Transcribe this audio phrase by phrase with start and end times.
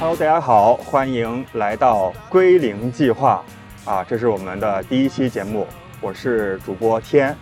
[0.00, 3.44] Hello，大家好，欢迎来到归零计划
[3.84, 5.66] 啊，这是我们的第一期节目，
[6.00, 7.36] 我是主播天。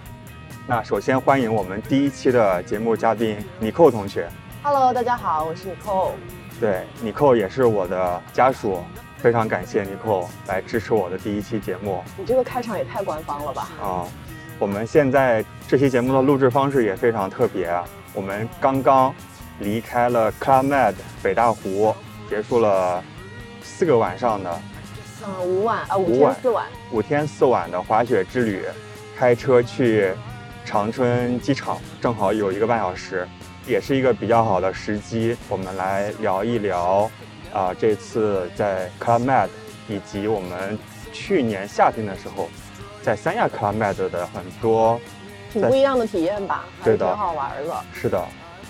[0.67, 4.27] 那首先欢迎我们第一期的节目嘉宾尼寇同学。
[4.63, 6.13] Hello，大家好，我是 Nicole。
[6.59, 8.83] 对，尼寇也是我的家属，
[9.19, 13.69] 非常感谢尼寇来支持我的第一期节目你这个开场也太官方了吧？
[13.83, 14.07] 啊。
[14.59, 17.85] 我们现在这期节目的录制方式也非常特别，啊
[18.15, 19.15] 我们刚刚
[19.59, 21.95] 离开了 Med 北大湖，
[22.29, 23.03] 结束了
[23.63, 24.61] 四个晚上的
[25.27, 26.67] 嗯，五晚啊，五天四晚。
[26.93, 28.63] 五天四晚的滑雪之旅，
[29.17, 30.13] 开车去
[30.65, 33.27] 长春机场，正好有一个半小时，
[33.67, 37.11] 也是一个比较好的时机，我们来聊一聊
[37.53, 39.49] 啊、这次在 Club Med
[39.89, 40.79] 以及我们
[41.13, 42.51] 去年夏天的时候
[43.03, 45.01] 在三亚 Club Med 的很多
[45.51, 47.85] 挺不一样的体验吧，还对的是挺好玩的。
[47.95, 48.23] 是的，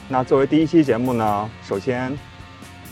[0.09, 2.17] 那作为第一期节目呢，首先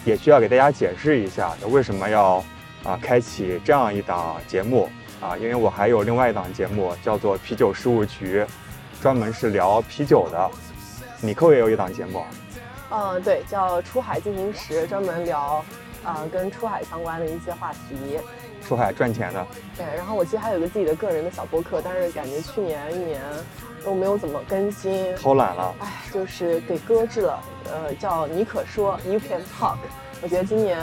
[0.05, 2.45] 也需要给大家解释一下为什么要
[2.85, 4.89] 啊开启这样一档节目
[5.21, 8.45] 啊，因为我还有另外一档节目叫做啤酒事务局，
[9.01, 10.51] 专门是聊啤酒的。
[11.23, 12.23] 米扣也有一档节目，
[12.91, 15.65] 嗯，对，叫出海进行时，专门聊
[16.05, 18.19] 啊跟出海相关的一些话题。
[18.67, 23.21] 出海赚钱的，对，然后我其实还有一个自己的个人的小播客，但是感觉去年一年
[23.85, 25.75] 都没有怎么更新，偷懒了。
[25.81, 27.41] 哎，就是给搁置了。
[27.71, 29.77] 呃，叫你可说 You Can Talk。
[30.23, 30.79] 我觉得今年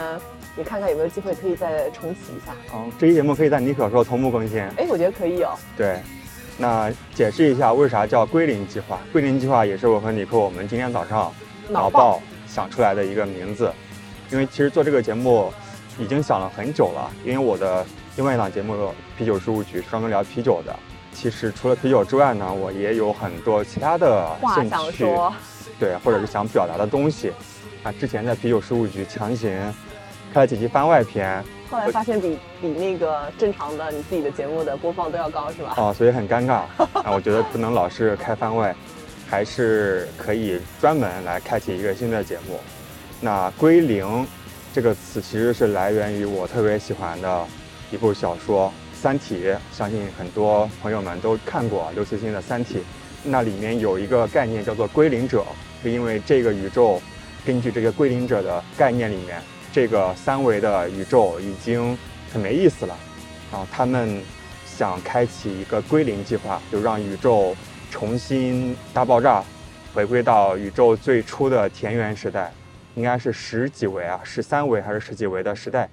[0.56, 2.54] 你看看有没有机会可以再重启一下。
[2.74, 4.60] 嗯，这期节目可以在你可说同步更新。
[4.76, 5.58] 哎，我觉得可以哦。
[5.76, 6.00] 对，
[6.58, 9.00] 那解释一下为啥叫归零计划？
[9.12, 11.32] 归零计划也是我和李克我们今天早上
[11.68, 13.72] 脑爆想出来的一个名字。
[14.30, 15.52] 因为其实做这个节目
[15.98, 17.84] 已经想了很久了，因为我的
[18.16, 18.74] 另外一档节目
[19.16, 20.74] 《啤酒事务局》是专门聊啤酒的。
[21.12, 25.32] 其实除了啤酒之外呢，我也有很多其他的话兴趣，想说，
[25.78, 27.32] 对，或者是想表达的东西。
[27.82, 29.50] 啊，之前在啤酒事务局强行
[30.32, 35.74] 开了几期番外篇，后来发现比比那个正常的你自己的节目的播放都要高，是吧？
[35.76, 36.52] 啊，所以很尴尬
[36.94, 37.10] 啊。
[37.12, 38.74] 我觉得不能老是开番外，
[39.28, 42.58] 还是可以专门来开启一个新的节目。
[43.20, 44.26] 那“归零”
[44.74, 47.46] 这个词其实是来源于我特别喜欢的
[47.90, 52.78] 一部小说《三体》，相信很多朋友们都看过刘慈欣的《三体》。
[53.22, 55.44] 那里面有一个概念叫做“归零者”，
[55.82, 57.02] 是因为这个宇宙
[57.44, 61.96] 根据这个归零者的概念里面，这个三维的宇宙已经
[62.32, 62.96] 很没意思了。
[63.50, 64.22] 啊，他们
[64.64, 67.54] 想开启一个归零计划，就让宇宙
[67.90, 69.44] 重新大爆炸，
[69.92, 72.50] 回归到宇宙最初的田园时代，
[72.94, 75.88] 应该是十几维啊，十三维还是十几维的时代。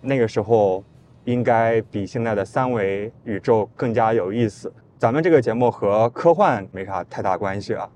[0.00, 0.82] 那个时候
[1.24, 4.72] 应该比现在的三维宇宙更加有意思。
[4.96, 7.88] 咱们这个节目和科幻没啥太大关系啊，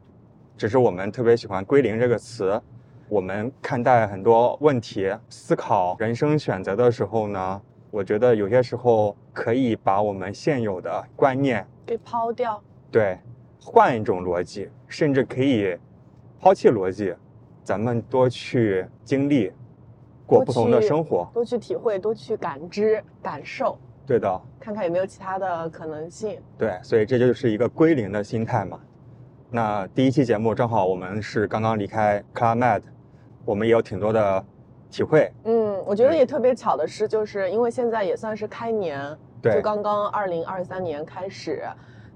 [0.57, 2.61] 只是我们特别喜欢“归零”这个词。
[3.09, 12.63] 我们看待很多问题、思考人生选择的时候呢，我觉得有些时候可以把我们现有的观念，给抛掉。
[12.91, 13.19] 对，
[13.61, 15.77] 换一种逻辑，甚至可以
[16.41, 17.15] 抛弃逻辑，
[17.65, 19.53] 咱们多去经历，
[20.27, 21.29] 过不同的生活。
[21.33, 26.41] 多去体会，多去感知、感受，对的，看看有没有其他的可能性。
[26.59, 28.81] 对，所以这就是一个归零的心态嘛。
[29.49, 32.83] 那第一期节目正好我们是刚刚离开 Med，
[33.45, 34.45] 我们也有挺多的
[34.91, 35.33] 体会。
[35.45, 41.63] 嗯，我觉得也特别巧的是，就是因为现在也算是开年，对就刚刚二零二三年开始，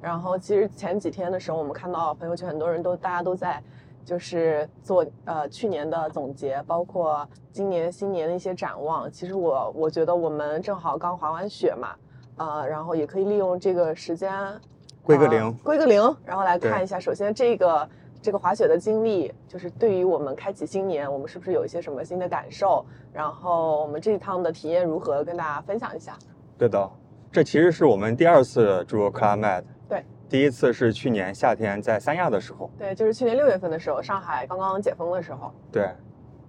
[0.03, 3.63] 然后其实前几天的时候，我们看到朋友圈很多人都大家都在。
[4.07, 9.11] 就是做呃去年的总结，包括今年新年的一些展望。
[9.11, 11.89] 其实我我觉得我们正好刚滑完雪嘛，
[12.37, 14.61] 呃，然后也可以利用这个时间呃
[15.03, 17.89] 归个零归个零，然后来看一下，首先这个
[18.23, 22.87] 这个滑雪的经历，就是对于我们开启新年，我们是不是有一些什么新的感受？
[23.13, 26.17] 然后我们这一趟的体验如何，跟大家分享一下。
[26.57, 26.89] 对的，
[27.33, 29.63] 这其实是我们第二次住 Club Med。
[29.63, 29.76] 对，
[30.29, 32.71] 第一次是去年夏天在三亚的时候。
[32.79, 35.53] 对，就是去年六月份的时候，上海刚刚解封的时候。
[35.71, 35.89] 对，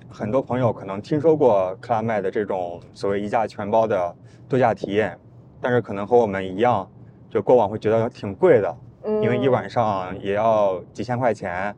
[0.10, 4.16] 很多朋友可能听说过 Club Med 的这种所谓一价全包的
[4.50, 5.18] 度假体验，
[5.62, 6.90] 但是可能和我们一样，
[7.30, 11.76] 就过往会觉得挺贵的，嗯，因为一晚上也要几千块钱，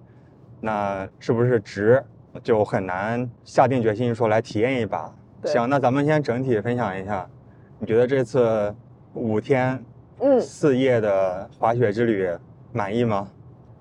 [0.62, 2.04] 那是不是值？
[2.44, 5.12] 就很难下定决心说来体验一把。
[5.42, 7.28] 对行，那咱们先整体分享一下，
[7.80, 8.74] 你觉得这次
[9.16, 9.84] 五天
[10.19, 12.30] 嗯，四夜的滑雪之旅
[12.71, 13.27] 满意吗？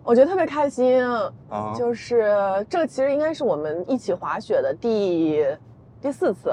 [0.04, 1.06] 我觉得特别开心，
[1.50, 5.44] 啊，就是这个其实应该是我们一起滑雪的第
[6.00, 6.50] 第四次，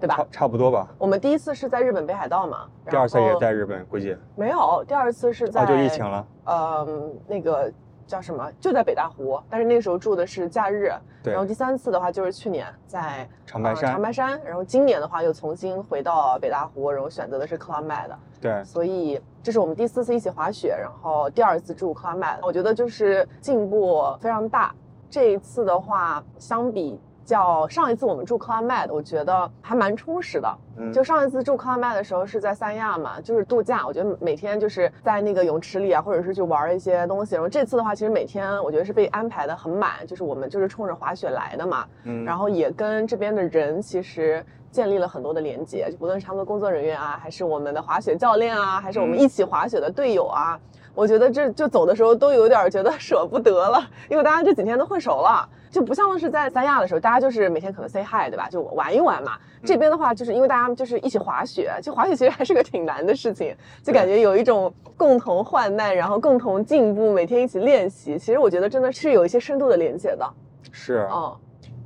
[0.00, 0.26] 对吧差？
[0.32, 0.88] 差不多吧。
[0.98, 6.26] 我们第一次是在日本北海道嘛，第二次也在日本，估计没有，第二次是在哦，就疫情了。
[6.46, 6.88] 呃，
[7.28, 7.72] 那个
[8.08, 10.92] 叫什么，就在北大湖，但是那个时候住的是假日。
[11.22, 18.18] 对然后第三次的话就是去年在呃长白山长白山，然后今年的话又重新回到北大湖，然后选择的是克拉麦的。
[18.40, 24.74] 对，所以这是我们第四次一起滑雪，然后第二次住 Club Med，我觉得就是进步非常大。
[25.10, 30.48] 这一次的话，相比较上一次我们住 Club Med，我觉得还蛮充实的。
[30.78, 37.34] 嗯，就上一次住 Club Med 的时候是在三亚嘛，就是度假，我觉得每天就是在那个泳池里啊，或者是去玩一些东西。
[37.34, 50.58] 然后这次的话，其实每天我觉得是被安排的很满，就是我们就是冲着滑雪来的嘛，嗯，然后也跟这边的人其实建立了很多的连接，就不论是他们的工作人员啊，还是我们的滑雪教练啊，还是我们嗯一起滑雪的队友啊，
[50.94, 59.32] 我觉得这就走的时候都有点觉得 舍不得了，因为大家这几天都混熟了，就不像是在三亚的时候，大家就是每天可能 say hi 对吧，就玩一玩嘛。
[59.64, 68.18] 这边的话，就是因为大家就是一起滑雪，就滑雪其实还是个挺难的事情，就感觉有一种共同患难，然后共同进步，每天一起练习。
[68.18, 70.28] 其实我觉得真的是有一些深度的连接的，
[70.70, 71.36] 是，嗯。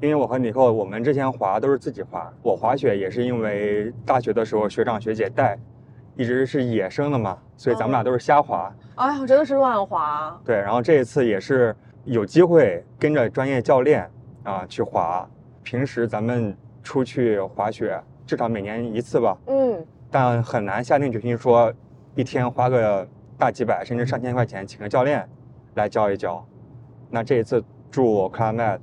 [0.01, 5.57] 因为我和尼克，我们之前滑都是自己滑，我滑雪也是因为大学的时候学长学姐带，
[6.17, 8.75] 一直是野生的嘛，所以咱们俩都是瞎滑。
[8.97, 10.37] 哎呀，我真的是乱滑。
[10.45, 11.73] 对，然后这一次也是
[12.05, 14.09] 有机会跟着专业教练
[14.43, 15.29] 啊去滑。
[15.63, 21.73] 平时咱们出去滑雪，至少每年一次吧，嗯，但很难下定决心说
[22.15, 23.07] 一天花个
[23.39, 25.29] 大几百甚至上千块钱请个教练
[25.75, 26.45] 来教一教。
[27.09, 28.81] 那这一次住 Med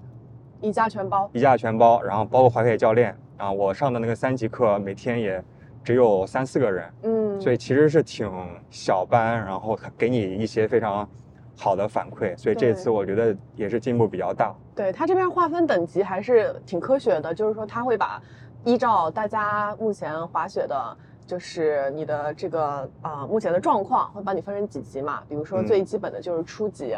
[0.62, 1.30] 一价全包。
[1.34, 5.44] 一价全包，然后包括滑雪教练啊，我上的那个三级课每天也
[5.84, 8.30] 只有三四个人，嗯，所以其实是挺
[8.70, 11.10] 小班，然后给你一些非常
[11.60, 14.56] 好的反馈，所以这次我觉得也是进步比较大。
[14.74, 18.22] 对他这边划分等级还是挺科学的，就是说他会把
[18.64, 20.98] 依照大家目前滑雪的，
[21.28, 25.22] 就是你的这个啊、呃目前的状况，会把你分成几级嘛？
[25.28, 26.96] 比如说嗯最基本的就是初级。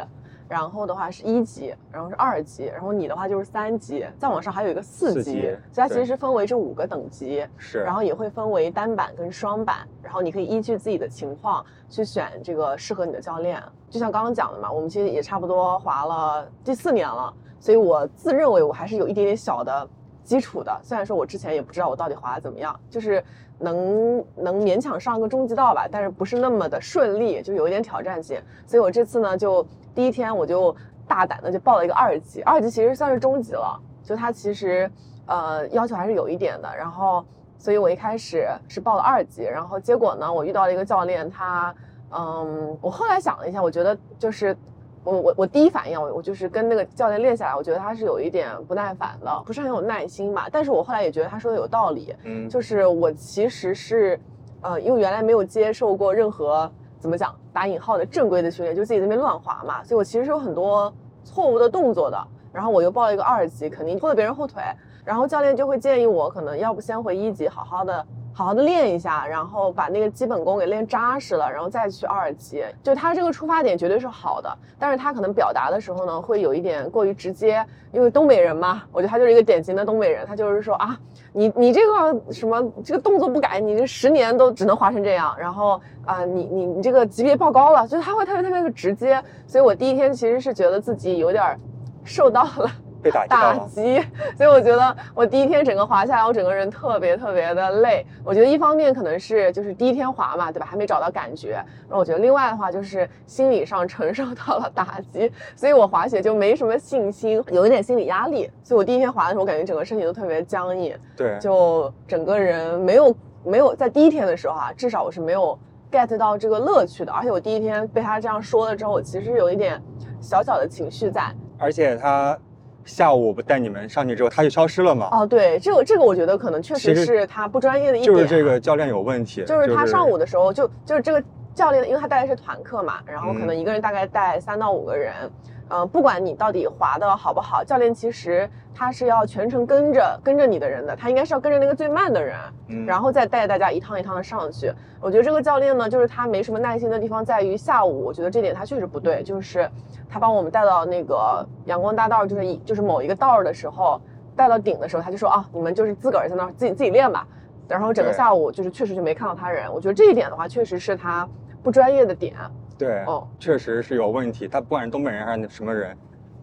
[0.52, 5.40] 然后的话是一级，然后是二级，然后你的话就是三级，再往上还有一个四级，四级
[5.72, 7.42] 所以它其实是分为这五个等级。
[7.56, 13.62] 是，然后也会分为单板跟双板，然后你可以依据自己的情况去选这个适合你的教练。
[13.88, 19.88] 就像刚刚讲的嘛，我们其实也差不多滑了第四年了，所以我自认为我还是有一点点小的
[20.22, 20.78] 基础的。
[20.82, 23.24] 虽然说我之前也不知道我到底滑的怎么样，就是
[23.58, 28.38] 能能勉强上个中级道吧，但是不是那么的顺利，就有一点挑战性。
[28.66, 30.74] 所以我这次呢，就第一天我就
[31.06, 34.90] 大胆的就报了一个二级，二级其实算是中级了，就它其实
[35.26, 36.68] 呃要求还是有一点的。
[36.76, 37.24] 然后，
[37.58, 41.74] 所以我一开始是报了二级，然后结果呢，我遇到了一个教练，他
[42.10, 44.56] 嗯，我后来想了一下，我觉得就是。
[45.04, 50.46] 我我我第一反应，我我就是跟那个教练练下来，我觉得他是有一点不耐烦的，不是很有耐心吧。
[50.52, 54.20] 但是我后来也觉得他说的有道理，嗯，就是我其实是，
[54.60, 56.70] 呃，因为原来没有接受过任何
[57.02, 60.90] 怎么讲打引号的正规的训练，就自己在那边乱滑嘛，所以我其实是有很多
[61.24, 62.16] 错误的动作的。
[62.52, 64.62] 然后我又报了一个二级，肯定拖了别人后腿，
[65.04, 68.06] 然后教练就会建议我，可能要不先回一级，好好的。
[68.32, 72.64] 好好的练一下，然后把那个基本功给练扎实了，然后再去二级。
[72.82, 80.98] 就他这个出发点绝对是好的，但是他可能表达的时候呢，会有一点过于直接，因为东北人嘛，我觉得他就是一个典型的东北人，他就是说啊，
[81.32, 91.56] 你你这个什么这个动作不改，你这十年都只能滑成这样，然后啊、你你你这个级别报高了，就是他会特别特别的直接，所以我第一天其实是觉得自己有点
[92.02, 92.70] 受到了。
[93.02, 93.58] 被打击打。
[93.66, 94.00] 击，
[94.36, 98.06] 所以我觉得我第一天整个滑下来，我整个人特别特别的累。
[98.24, 100.66] 我觉得一方面可能是就是第一天滑嘛，对吧？
[100.66, 101.52] 还没找到感觉。
[101.52, 108.48] 然后我觉得另外的话就是心理上承受到了打击，所以我滑雪就没什么信心，有一点心理压力。
[108.62, 115.58] 所以我第一天滑的时候，我感觉整个身体都特别僵硬，对，就整个人没有没有在第一天的时候啊，至少我是没有
[115.90, 117.12] get 到这个乐趣的。
[117.12, 119.82] 而且我第一天被他这样说了之后，我其实有一点
[120.20, 121.22] 小小的情绪在。
[121.58, 122.36] 而且他
[122.84, 125.08] 下午我不带你们上去之后，他就消失了嘛。
[125.12, 131.22] 哦，对，这个这个我觉得可能确实是他不专业的一点，就是这个教练有问题，就是他上午的时候就就是这个
[131.54, 135.51] 教练，因为他带的是团课嘛，然后可嗯能一个人大概带三到五个人，嗯、
[135.90, 142.36] 不管你到底滑的好不好，教练其实他是要全程跟着跟着你的人的，他应该是要跟着那个最慢的人，
[142.68, 144.72] 嗯然后再带大家一趟一趟的上去。
[145.00, 149.68] 我觉得这个教练呢，就是他没什么耐心的地方在于下午，我觉得这点他确实不对，就是
[150.08, 154.00] 他帮我们带到那个阳光大道，就是一就是某一个道儿的时候，
[154.36, 157.26] 带到顶的时候，他就说啊，你们就是自个儿在那儿自己自己练吧。
[157.68, 161.26] 然后整个下午就是确实就没看到他人，我觉得这一点的话，确实是他
[161.62, 162.34] 不专业的点。
[162.82, 164.48] 对，哦确实是有问题。
[164.48, 165.96] 他不管是东北人还是什么人，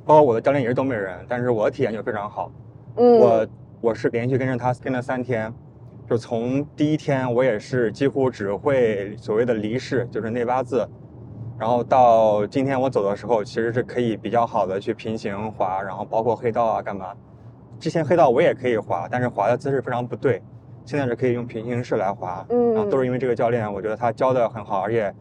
[0.06, 2.50] 包括我的教练也是东北人，但是我的体验就非常好。
[2.96, 3.48] 嗯，我
[3.82, 5.54] 我是连续跟着他跟了三天，
[6.10, 10.88] 就从第一天我也是几乎只会所谓的离式，就是内八字，
[11.60, 17.14] 然后到今天我走的时候，其实是可以比较好的去平行滑，然后包括黑道啊干嘛。
[17.80, 20.42] 之前黑道我也可以滑，但是滑的姿势非常不对。
[20.86, 25.14] 现在是可以用平行式来滑，嗯然后都是因为这个教练，我觉得他教的很好，而且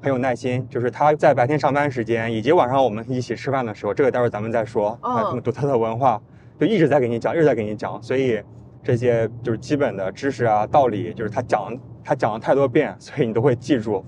[0.00, 0.66] 很有耐心。
[0.68, 4.98] 就是他在白天上班时间以及晚上我们一起吃饭的时候，这个待会儿咱们再说。
[5.02, 6.20] 他这么独特的文化，
[6.58, 8.02] 就一直在给你讲，一直在给你讲。
[8.02, 8.42] 所以
[8.82, 14.04] 这些就是基本的知识啊、道理，就是他讲他讲了太多遍，所以你都会记住。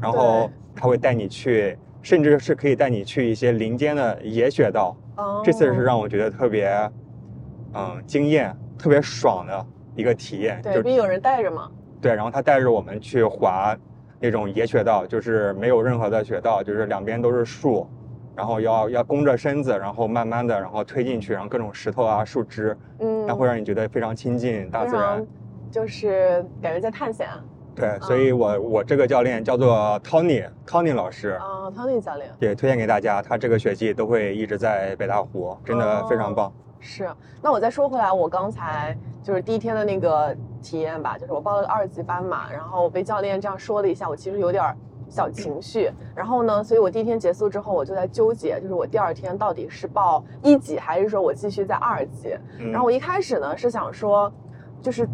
[0.00, 4.96] 然后他会带你去，甚至是可以带你去一些林间的野雪道。
[5.16, 6.68] 哦，这次是让我觉得特别，
[7.72, 10.60] 嗯，惊艳、特别爽的一个体验。
[10.62, 11.70] 对，就有人带着嘛。
[12.00, 13.74] 对，然后他带着我们去滑
[14.24, 17.86] 那种野雪道，就是没有任何的雪道，就是两边都是树，
[18.34, 25.26] 然后要要弓着身子，然后慢慢的然后推进去，然后各种石头啊、树枝，嗯，那会让你觉得非常亲近大自然。，
[25.70, 27.28] 就是感觉在探险。
[27.74, 31.32] 对，所以我我这个教练叫做 Tony，Tony 老师。
[31.32, 36.50] 啊，Tony 教练对推荐给大家，他这个学季都会一直在北大湖，真的非常棒。
[36.84, 37.10] 是。
[37.42, 44.62] 那我再说回来，我刚才就是第一天的那个体验吧，就是我报了个二级班嘛，然后我被教练这样说了一下，我其实有点
[45.08, 45.90] 小情绪。
[46.14, 52.36] 然后呢，所以我第一天结束之后，我就在纠结，就是我第二天到底是报一级，还是说我继续在二级。
[52.58, 54.30] 嗯然后我一开始呢是想说，
[54.82, 55.08] 就是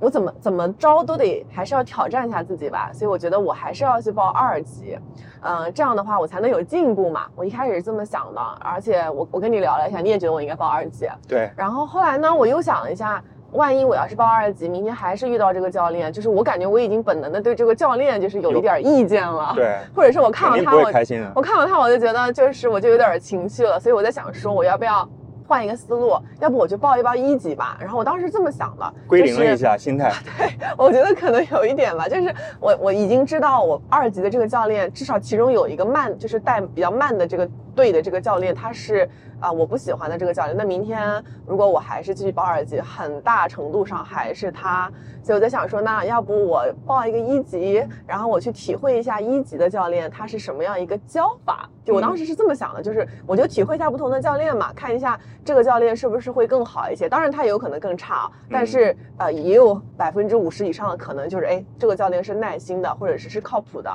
[0.00, 4.98] 我怎么怎么着都得还是要挑战一下自己吧，所以我觉得我还是要去报二级，
[5.42, 7.26] 嗯、这样的话我才能有进步嘛。
[7.34, 13.22] 我一开始是这么想的，而且我我跟你聊了一下，你也觉得我应该报二级，对，然后后来呢，我又想了一下。
[13.52, 21.30] 万一我要是报二级，明天还是遇到这个教练，就是我感觉我已经本能的对这个教练就是有一点意见了，对，或者是我看到他，我开心的。
[21.36, 25.08] 我看到他，我就觉得就是我就有点情绪了，所以我在想说我要不要
[25.46, 27.76] 换一个思路，要不我就报一报一级吧。
[27.80, 39.08] 然后我当时这么想的，归零了就是一下心态， 对我觉得可能有一点吧，就是我我已经知道我二级的这个教练，至少其中有一个慢，就是带比较慢的这个队的这个教练，他是
[39.40, 40.56] 啊、我不喜欢的这个教练。
[40.56, 44.90] 那明天如果我还是继续报二级，很大程度上还是他。
[45.22, 51.68] 所以我在想说，那要不我报一个一级，然后我去体会一下一级的教练他是什么样一个教法。
[51.84, 57.08] 就我当时是这么想的，就是我就体会一下不同的教练嘛，看一下这个教练是不是会更好一些。
[57.08, 63.90] 当然他也有可能更差，但是呃也有百分之五十以上的可能就是哎这个教练是耐心的，或者是是靠谱的。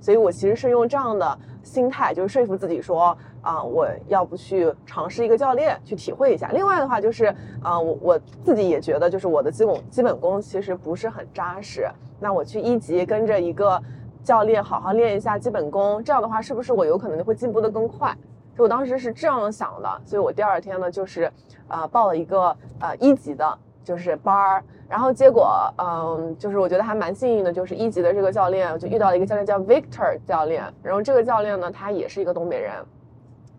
[0.00, 6.48] 所以我其实是用这样的心态，就是说服自己说啊、我要不去尝试一个教练去体会一下。
[6.48, 11.86] 另外的话就是啊、我我自己也觉得就是我的基本基本功其实不是很扎实。
[12.20, 13.82] 那我去一级跟着一个
[14.24, 18.08] 教练好好练一下基本功，这样的话是不是我有可能就会进步的更快？
[18.56, 21.30] 所以我当时是这样想的，所以我第二天呢就是
[21.68, 23.58] 呃报了一个呃一级的。
[23.84, 32.72] 就是班儿，然后结果，嗯，就是我觉得还蛮幸运的，就是一级的这个教练，我就遇到了一个教练叫 Victor 教练，然后这个教练呢，他也是一个东北人，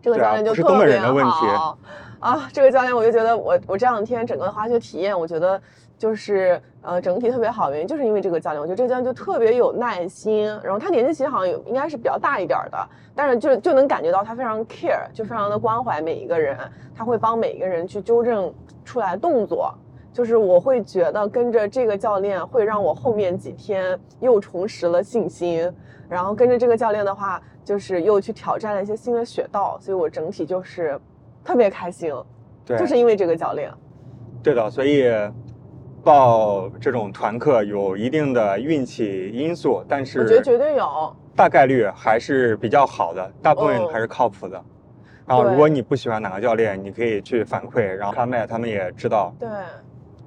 [0.02, 1.78] 这个教练就特别好
[2.18, 5.62] 啊，这个教练我就觉得我我这两天整个滑雪体验，我觉得
[5.98, 16.56] 就是呃整体特别好，原因就是因为这个教练，我觉得这个教练就特别有耐心，然后他年纪其实好像有应该是比较大一点儿的，但是就就能感觉到他非常 care，就非常的关怀每一个人，
[16.94, 18.52] 他会帮每一个人去纠正
[18.84, 19.74] 出来动作。
[20.12, 25.70] 就是我会觉得跟着这个教练会让我后面几天又重拾了信心，
[26.08, 30.98] 然后跟着这个教练的话，就是又去挑战了一些新的雪道，所以我整体就是
[31.44, 32.14] 特别开心，
[32.64, 33.70] 对，就是因为这个教练。
[34.42, 35.04] 对的，所以
[36.06, 44.62] 报这种团课有一定的运气因素，但是我觉得绝对有，大概率还是比较好的，大部分嗯还是靠谱的。
[45.26, 49.34] 然后，如果你不喜欢哪个教练，你可以去反馈，然后他们他们也知道。
[49.36, 49.48] 对。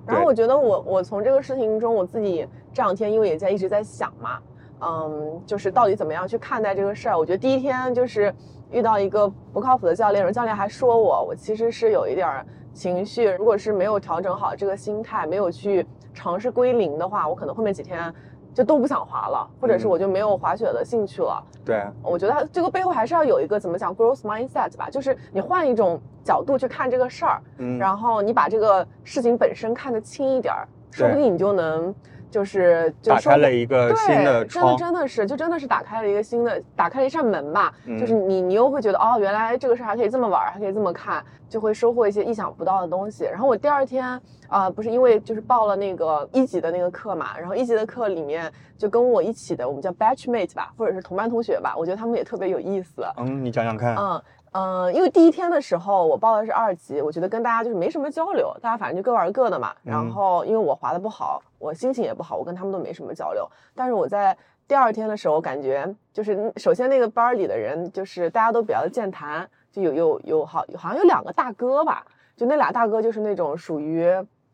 [0.05, 4.39] 然后我觉得我我从这个事情中，我自己这两天因为也在一直在想嘛，
[4.81, 7.17] 嗯，就是到底怎么样去看待这个事儿。
[7.17, 8.33] 我觉得第一天就是
[8.69, 13.29] 遇到一个不靠谱的教练，然后教练还说我，我其实是有一点儿情绪。
[13.31, 18.13] 如果是没有调整好这个心态，没有去尝试归零的话，我可能后面几天
[18.53, 21.43] 就都不想滑了，或者是嗯我就没有滑雪的兴趣了。
[21.63, 31.93] 对，我觉得这个背后还是要有一个怎么讲 growth mindset 吧，就是你换一种角度去看这个事儿，嗯，然后你把这个事情本身看得轻一点儿，说不定你就能
[32.29, 34.77] 就是就打开了一个新的对，真的窗。
[34.77, 37.73] 真的是，就真的是打开了一个新的，打开了一扇门吧。
[37.85, 43.23] 嗯就是你你又会觉得哦，原来这个事儿还可以这么玩儿，还可以这么看，就会收获一些意想不到的东西。
[43.25, 44.05] 然后我第二天
[44.47, 53.03] 啊、呃不是因为就是报了那个一级的那个课嘛，然后一级的课里面就跟我一起的，我们叫 batchmate 吧，或者是同班同学吧，我觉得他们也特别有意思。
[53.17, 53.95] 嗯，你讲讲看。
[53.95, 59.75] 嗯嗯、呃因为第一天的时候我报的是二级，我觉得跟大家就是没什么交流，大家反正就各玩各的嘛。
[59.83, 63.47] 然嗯后因为我滑的不好，我心情也不好，我跟他们都没什么交流。
[63.75, 64.35] 但是我在
[64.67, 74.07] 第二天的时候，感觉就是首先那个班儿里的人就是大家都比较的健谈，就有有有好好像有两个大哥吧，就那俩大哥就是那种属于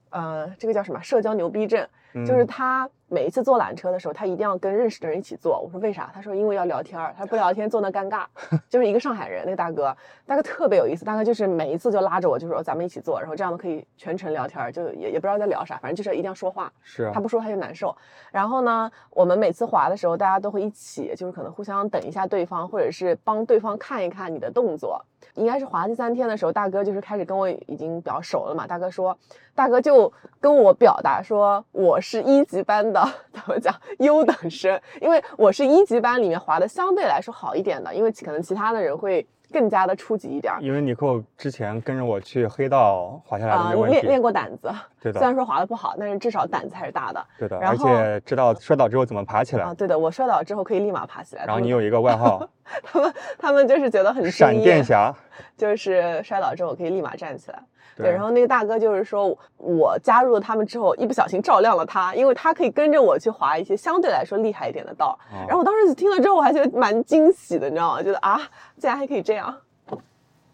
[0.09, 1.85] 呃这个叫什么社交牛逼症，
[2.23, 5.59] 就是嗯他每一次坐缆车的时候，他一定要跟认识的人一起坐。
[5.59, 6.09] 我说为啥？
[6.13, 8.25] 他说因为要聊天儿，他说不聊天坐那尴尬。
[8.69, 9.95] 就是一个上海人，那个大哥，
[10.25, 16.71] 大哥特别有意思，大哥就是每一次就拉着我，就说咱们一起坐，然后这样子可以全程聊天儿，就也也不知道在聊啥，反正就是一定要说话。
[16.81, 17.95] 是啊他不说他就难受。
[18.31, 25.03] 然后呢，我们每次滑的时候，大家都会一起，就是可能互相等一下对方，或者是帮对方看一看你的动作。
[25.33, 28.65] 应该是滑第三天的时候，大哥就是开始跟我已经比较熟了嘛。
[28.65, 29.17] 大哥说，
[29.53, 40.61] 大哥就跟我表达说，我是一级班的怎么讲优等生，因为我是一级班里面滑的相对来说好一点的，因为可能其他的人会更加的初级一点儿。
[40.61, 44.71] 因为尼克之前跟着我去黑道滑下来的啊、没问题，练练过胆子，
[45.01, 47.25] 对的虽然说滑的不好，但是至少胆子还是大的。
[47.39, 51.43] 对的，而且知道摔倒之后怎么爬起来啊，，对的，我摔倒之后可以立马爬起来。
[51.45, 52.47] 然后你有一个外号
[52.83, 55.11] 他们他们就是觉得很闪电侠，
[55.57, 57.59] 就是摔倒之后可以立马站起来。
[57.95, 65.17] 对，然后那个大哥就是说，我加入了他们之后，一不小心照亮了他，因为他可以跟着我去滑一些相对来说厉害一点的道。
[65.31, 68.03] 哦然后我当时听了之后，我还觉得蛮惊喜的，你知道吗？
[68.03, 68.37] 觉得啊，
[68.77, 69.55] 竟然还可以这样。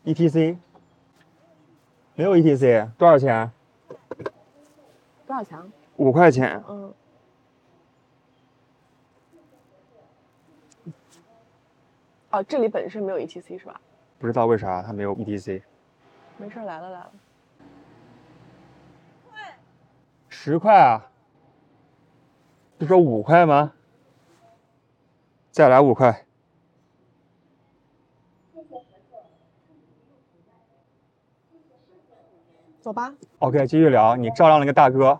[0.06, 0.58] ETC
[2.16, 3.52] 没有 ETC 多少钱？
[5.26, 5.66] 多少钱啊？
[5.98, 6.64] 五块钱。
[6.70, 6.94] 嗯。
[12.32, 13.82] 哦，这里本身没有 ETC 是吧？
[14.20, 15.62] 不知道为啥它没有 ETC。
[16.38, 17.12] 没事，来了来了。
[20.44, 21.06] 十块啊？
[22.80, 23.74] 不说五块吗？
[25.52, 26.26] 再来五块。
[32.80, 33.14] 走吧。
[33.38, 34.16] OK，继续聊。
[34.16, 35.20] 你照亮了一个大哥，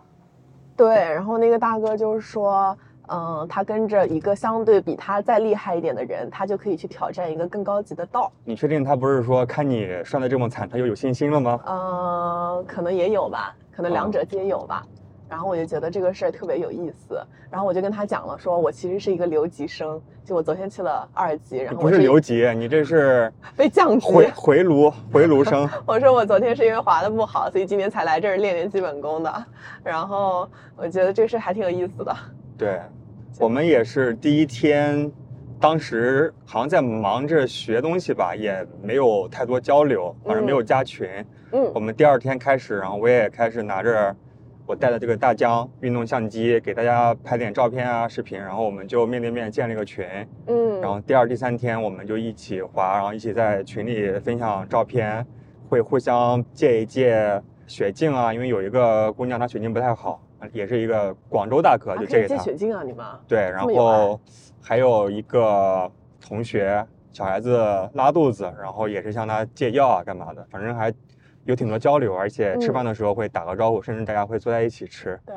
[0.76, 2.76] 对，然后那个大哥就是说，
[3.06, 8.32] 嗯、他跟着一个相对比他再厉害一点的人，他就可以去挑战一个更高级的道。
[8.44, 11.60] 你确定他不是说看你摔得这么惨，他就有信心了吗？
[11.64, 14.84] 嗯，可能也有吧，可能两哦者皆有吧。
[15.32, 17.18] 然后我就觉得这个事儿特别有意思，
[17.50, 24.06] 然后我就跟他讲了，说我其实是一个留级生，就我昨天去了二级，然后不是留级，你这是 被降级。
[24.12, 25.66] 回回炉回炉生。
[25.88, 29.44] 我说我昨天是因为滑的不好，所以今天才来这儿练练基本功的。
[29.82, 32.14] 然后我觉得这个事还挺有意思的。
[32.58, 32.82] 对，
[33.40, 35.10] 我们也是第一天，
[35.58, 41.08] 当时好像在忙着学东西吧，也没有太多交流，反正没有加群。
[41.50, 44.14] 我嗯们第二天开始，然后我也开始拿着
[44.66, 50.06] 我带的这个大疆运动相机，给大家拍点照片啊、视频，然后我们就面对面建了一个群。
[50.46, 55.26] 嗯，然后第二、第三天我们就一起滑，然后一起在群里分享照片，
[55.68, 60.22] 会互相借一借雪镜啊，因为有一个姑娘她雪镜不太好，
[60.52, 62.36] 也是一个广州大哥，就借给她。
[62.36, 63.04] 借雪镜啊，你们？
[63.26, 64.18] 对，然后
[64.62, 67.58] 还有一个同学，小孩子
[67.94, 70.92] 拉肚子，然后也是向他借药啊，干嘛的，反正还
[71.44, 75.18] 有挺多交流，而且吃嗯饭的时候会打个招呼，甚至大家会坐在一起吃。
[75.26, 75.34] 对，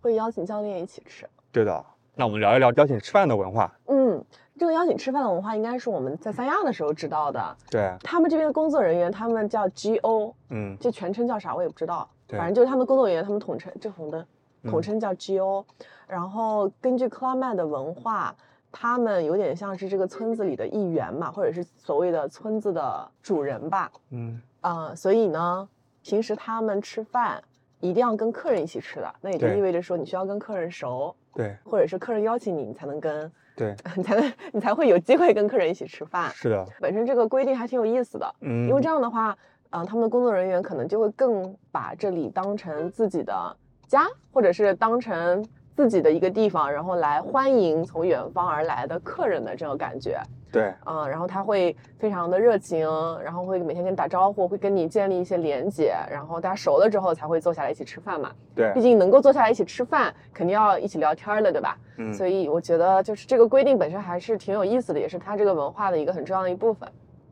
[0.00, 1.28] 会邀请教练一起吃。
[1.52, 3.72] 对的，那我们聊一聊邀请吃饭的文化。
[3.86, 4.24] 嗯，
[4.58, 7.56] 这个邀请吃饭的文化应该是我们在三亚的时候知道的。
[7.70, 14.24] 对，他们这边的工作人员，他们叫 GO，嗯，这全称叫啥我也不知道，对反正就是他们工作人员，他们统称这红灯，
[14.64, 15.64] 统嗯称叫 GO。
[16.06, 18.34] 然后根据克拉麦的文化，
[18.70, 23.90] 他们有点像是这个村子里的一员嘛，或者是所谓的村子的主人吧。
[24.10, 25.68] 嗯，呃，所以呢，
[26.02, 27.42] 平时他们吃饭
[27.80, 31.56] 一定要跟客人一起吃的，那也就意味着说你需要跟客人熟，对。
[31.64, 36.30] 或者是客人邀请你，你才能跟，对， 你才能你才会有机会跟客人一起吃饭。
[36.34, 39.36] 是的，本身这个规定还挺有意思的，嗯，因为这样的话，
[39.70, 45.44] 嗯、他们的工作人员可能就会更把这里当成自己的家，或者是当成
[45.78, 50.20] 自己的一个地方，然后来欢迎从远方而来的客人的这种感觉。
[50.50, 52.84] 对，嗯，然后他会非常的热情，
[53.22, 58.32] 然后会每天跟你打招呼，会跟你建立一些连接，然后大家熟了之后才会坐下来一起吃饭嘛。
[58.56, 61.78] 对毕，竟能够坐下来一起吃饭，肯定要一起聊天儿的，对吧？
[61.98, 66.88] 嗯，所以我觉得就是这个规定本身还是挺有意思的，也是它这个文化的一个很重要的一部分。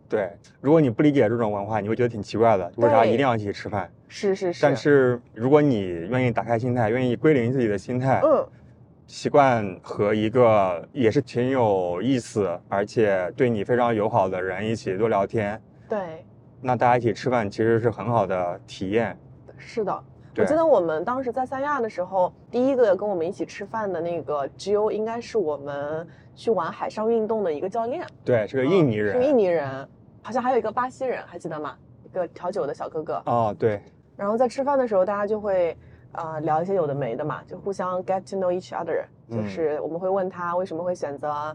[0.09, 0.31] 对，
[0.61, 3.91] 如果你不理解这种文化，你会觉得挺奇怪的，为啥一定要一起吃饭？
[4.09, 4.63] 是是是。
[4.63, 8.47] 但是如果你愿意打开心态，愿意归零自己的心态，嗯，
[9.07, 16.25] 习惯和一个也是挺有意思，而且对你非常友好的人一起多聊天，对，
[16.61, 19.19] 那大家一起吃饭其实是很好的体验。
[19.57, 20.05] 是的。
[20.39, 28.07] 我记得我们当时在三亚的时候，第一个跟我们一起吃饭的那个 GO 应该是我们去玩海上运动的一个教练。
[28.23, 29.23] 对，是个印尼嗯是。
[29.23, 29.89] 印尼人，
[30.21, 31.75] 好像还有一个巴西人，还记得吗？
[32.05, 33.23] 一个调酒的小哥哥。
[33.25, 33.81] 哦，对，
[34.17, 35.77] 然后在吃饭的时候，大家就会，
[36.13, 41.55] 呃聊一些有的没的嘛，就互相 get to know each other，就嗯是我们会问他为什么会选择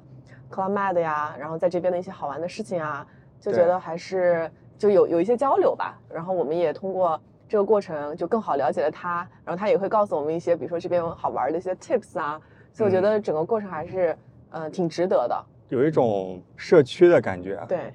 [0.52, 3.06] Club Med 呀，然后在这边的一些好玩的事情啊，
[3.39, 5.97] 就觉得还是就有有一些交流吧。
[6.10, 7.19] 然后我们也通过
[7.50, 12.39] 这个过程就更好了解了他，然后他也会告诉我们一些，比如说这边有好玩的一些 tips 啊，
[12.71, 14.15] 所以我觉嗯得整个过程还是
[14.52, 15.45] 呃挺值得的。
[15.69, 17.93] 有一种社区的感觉。，对，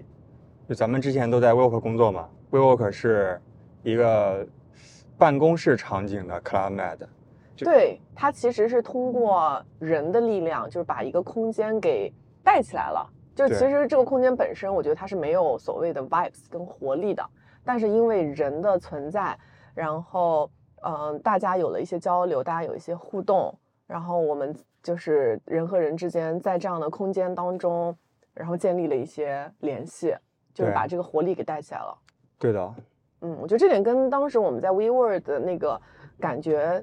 [0.68, 3.40] 就咱们之前都在 WeWork 工作嘛，WeWork 是
[3.82, 4.46] 一个
[5.18, 6.98] 办公室场景的 Club Med。
[7.56, 12.12] 就对，它其实是通过人的力量，就是把一个空间给
[12.44, 13.10] 带起来了。
[13.34, 17.22] 就其实这个空间本身，我觉得它是没有所谓的 vibes 跟活力的，
[17.64, 19.38] 但是因为人的存在，
[19.74, 20.50] 然后
[20.82, 23.54] 嗯、呃大家有了一些交流，大家有一些互动，
[23.86, 27.96] 然后我们就是人和人之间在这样的空间当中，
[28.34, 30.14] 然后建立了一些联系，
[30.54, 31.98] 就是把这个活力给带起来了。
[32.38, 32.74] 对的，
[33.26, 35.80] 嗯，我觉得这点跟当时我们在 WeWork 的那个
[36.20, 36.82] 感觉，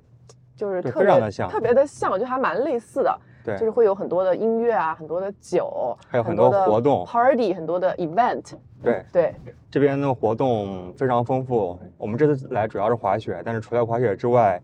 [0.55, 3.19] 就是特别像特别的像，就还蛮类似的。
[3.45, 8.53] 对就是会有很多的音乐啊，很多的酒，还有很多的活动 party，很多的 event。
[8.81, 9.35] 对对，
[9.69, 11.77] 这边的活动非常丰富。
[11.97, 14.61] 我们这次来主要是滑雪，但是除了滑雪之外，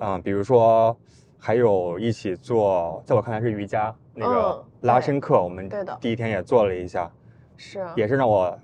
[0.00, 0.94] 嗯、比如说
[1.38, 7.10] 还有一起做，在我看来是瑜伽那个拉伸课，我们对的第一天也做了一下，
[7.56, 8.54] 是也是让我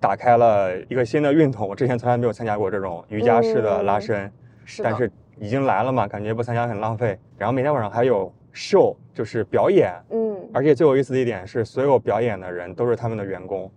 [0.00, 1.68] 打开了一个新的运动。
[1.68, 4.32] 我之前从来没有参加过这种瑜伽式的拉嗯伸，
[4.64, 7.18] 是，但是已经来了嘛，感觉不参加很浪费。
[7.36, 13.70] 然后每天晚上还有 show，就是表演，嗯，而且最有意思的一点是，所有表演的人都是他们的员工。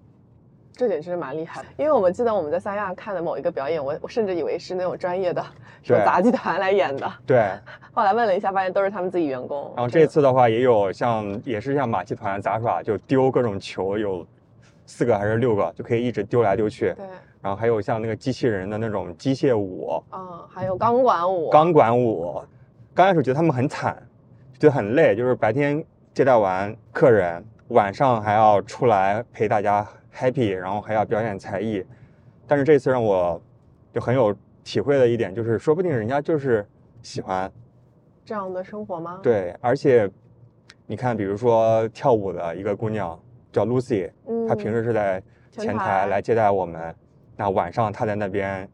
[0.74, 1.68] 这点真是蛮厉害的。
[1.78, 5.46] 因为我们记得我们在三亚看的某一个表演，我我甚至以为是那种专业的
[5.84, 7.52] 什么杂技团来演的，对，
[7.92, 9.72] 后来问了一下，发现都是他们自己员工。
[9.76, 14.26] 然后这次的话也有像也是像马戏团杂耍，就丢各种球，有
[14.92, 16.94] 四个还是六个，就可以一直丢来丢去。
[16.96, 17.06] 对，
[17.42, 22.44] 然后还有像那个机器人的那种机械舞、嗯，还有钢管舞，钢管舞。
[22.94, 23.96] 刚开始觉得他们很惨，
[24.60, 25.82] 觉得很累，就是白天
[26.14, 31.82] 接待完客人，晚上还要出来陪大家 happy，然后还要表演才艺。
[32.46, 33.42] 但是这次让我
[33.94, 36.68] 就很有体会的一点就是，说不定人家就是
[37.02, 37.50] 喜欢
[38.26, 40.12] 这样的生活吗？，对，而且
[40.86, 43.18] 你看，比如说跳舞的一个姑娘
[43.52, 46.96] 叫 Lucy，嗯，她平时是在前前台台来接待我们，
[47.36, 48.68] 那晚上她在那边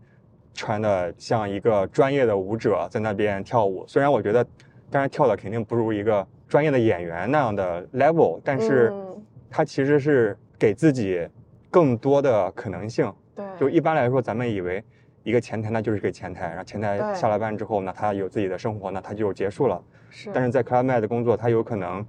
[0.54, 3.86] 穿的像一个专业的舞者在那边跳舞。
[3.88, 4.44] 虽然我觉得，
[4.90, 11.28] 当然跳的肯定不如一个专业的演员那样的 level，但是嗯她其实是给自己
[11.70, 13.12] 更多的可能性。
[13.36, 14.84] 对，就一般来说，咱们以为
[15.24, 19.82] 一个前台那就是个前台，然后前台下了班之后，呢他有自己的生活，那他就结束了。
[20.10, 22.06] 是，但是在 Club Med 的工作，他有可能，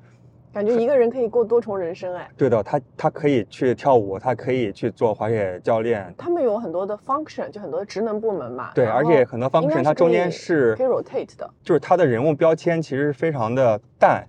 [0.53, 2.29] 感觉一个人可以过多重人生哎。
[2.37, 8.71] 对的，他他可以去跳舞，他可以去做滑雪教练，他们有很多的 function，就很多的职能部门嘛。
[8.75, 11.49] 对，而且很多 function 它中间是可以 rotate 的。
[11.63, 14.27] 就是它的人物标签其实非常的淡，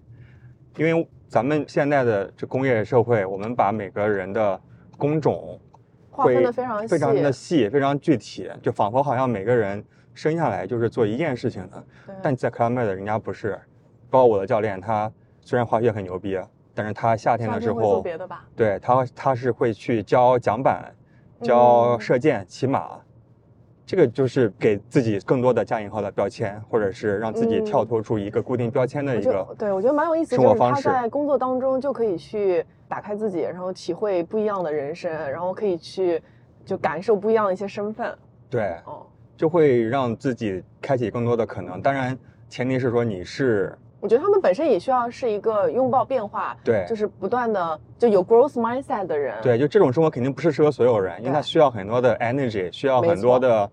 [0.78, 4.60] 因为咱们现在的这工业社会，我们把每个人的
[4.98, 5.60] 工种
[6.12, 11.84] 划分的非常非常的细细，非常具体，就仿佛好像每个人生下来就是做一件事情的。
[12.06, 13.58] 对但在 Club Med 人家不是，
[14.10, 15.12] 包括我的教练，他
[15.50, 16.40] 虽然滑雪很牛逼，
[16.76, 18.04] 但是他夏天的时候？
[18.56, 20.94] 对他他是会去教桨板、
[21.42, 22.92] 教嗯射箭、骑马，
[23.84, 29.44] 这个就是给自己更多的加引号的标签，或者是让自己嗯跳脱出一个固定标签的一个。
[29.58, 36.22] 对，我觉得蛮有意思，就是他生活方式在工作当中就可以去打开自己，然后体会不一样的人生，然后可以去
[36.64, 38.16] 就感受不一样的一些身份。
[38.52, 39.04] 对，哦，
[39.36, 41.82] 就会让自己开启更多的可能。
[41.82, 42.16] 当然，
[42.48, 49.36] 前提是说你是我觉得他们本身也需要是一个拥抱变化，对就是不断的就有 growth mindset 的人。
[49.42, 53.70] 对，就这种生活肯定不是适合所有人，因为他需要很多的 energy，需要很多的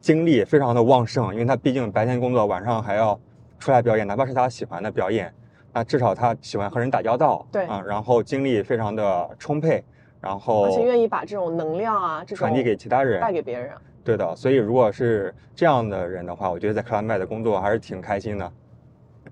[0.00, 1.32] 精力，非常的旺盛。
[1.32, 3.18] 因为他毕竟白天工作，晚上还要
[3.58, 5.32] 出来表演，哪怕是他喜欢的表演，
[5.72, 9.84] 那至少他喜欢和人打交道，对啊，然后精力非常的充沛，
[10.20, 13.70] 然后而且愿意把这种能量啊，这种传递给其他人，带给别人。
[14.02, 18.52] 对的，所以如果是这样的人的话，我觉得在 Club Med 的工作还是挺开心的。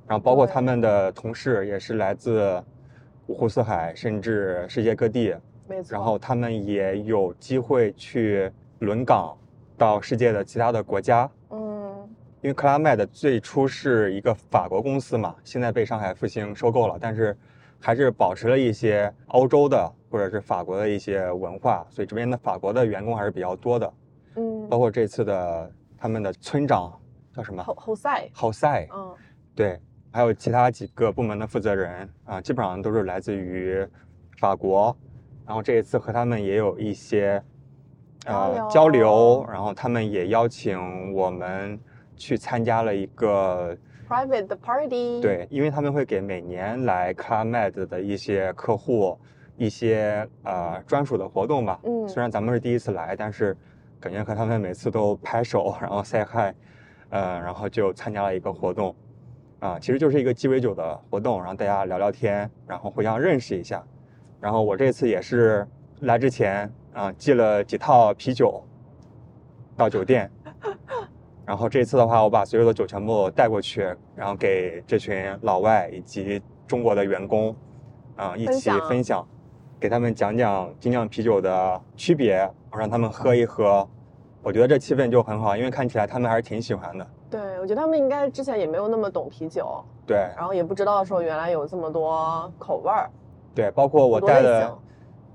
[0.08, 2.62] 然后包括他们的同事也是来自
[3.26, 5.34] 五湖四海，甚至世界各地。
[5.68, 5.92] 没错。
[5.92, 9.36] 然后他们也有机会去轮岗
[9.76, 11.28] 到世界的其他的国家。
[11.50, 12.08] 嗯，
[12.40, 17.36] 因为克拉麦的最初是一个法国公司嘛，现在被上海复兴收购了，但是
[17.80, 23.92] 还是保持了一些欧洲的或者是法国的一些文化，所以这边的法国的员工还是比较多的。
[24.36, 26.92] 嗯，包括这次的他们的村长
[27.34, 27.60] 叫什么？
[27.64, 29.14] 侯侯赛，侯赛，嗯，
[29.54, 29.80] 对，
[30.16, 33.86] 还有其他几个部门的负责人啊，基本上都是来自于
[34.38, 34.96] 法国。
[35.44, 37.42] 然后这一次和他们也有一些
[38.24, 41.78] 呃交流，然后他们也邀请我们
[42.16, 43.76] 去参加了一个
[44.08, 49.18] private 的 party，，对，因为他们会给每年来 Club Med 的一些客户
[49.58, 51.78] 一些呃专属的活动吧。
[51.84, 53.54] 嗯虽然咱们是第一次来，但是
[54.00, 56.54] 感觉和他们每次都拍手，然后 say hi，
[57.10, 58.96] 呃，然后就参加了一个活动，
[59.66, 63.84] 啊、其实就是一个鸡尾酒的活动，然后大家聊聊天，然后互相认识一下。
[64.40, 65.66] 然后我这次也是
[66.02, 68.62] 来之前啊、寄了几套啤酒
[69.76, 70.30] 到酒店，
[71.44, 73.82] 然后这次的话，我把所有的酒全部带过去，
[74.14, 77.54] 然后给这群老外以及中国的员工，
[78.14, 79.26] 啊、一起分享
[79.80, 83.88] 给他们讲讲精酿啤酒的区别，让他们喝一喝。
[84.42, 87.06] 我觉得这气氛就很好，因为看起来他们还是挺喜欢的。
[87.30, 90.16] 对我觉得他们应该之前也没有那么懂啤酒，对。
[90.36, 93.10] 然后也不知道说原来有这么多口味儿，
[93.54, 94.78] 对，包括我带的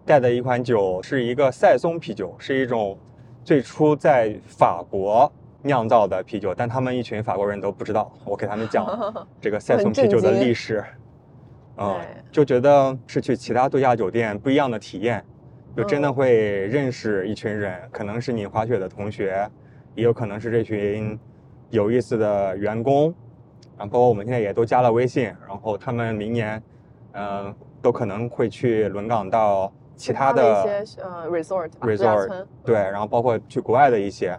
[0.05, 2.97] 带的一款酒是一个赛松啤酒，是一种
[3.43, 5.31] 最初在法国
[5.63, 8.11] 酿造的啤酒，但他们一群法国人都不知道。
[8.23, 8.85] 我给他们讲
[9.41, 10.83] 这个赛松啤酒的历史，
[11.77, 11.99] 嗯，
[12.31, 15.23] 就觉得是去其他度假酒店不一样的体验，
[15.75, 16.13] 就真的嗯。
[16.13, 16.31] 会
[16.67, 19.47] 认识一群人，可能是你滑雪的同学，
[19.93, 21.19] 也有可能是这群
[21.71, 23.05] 有意思的员工，
[23.77, 26.61] 然后包括我们现在也都加了微信，然后他们明年，
[27.13, 34.37] 嗯、都可能会去轮岗到其他的的一些呃 resort resort，村，对，然后包括去国外的一些，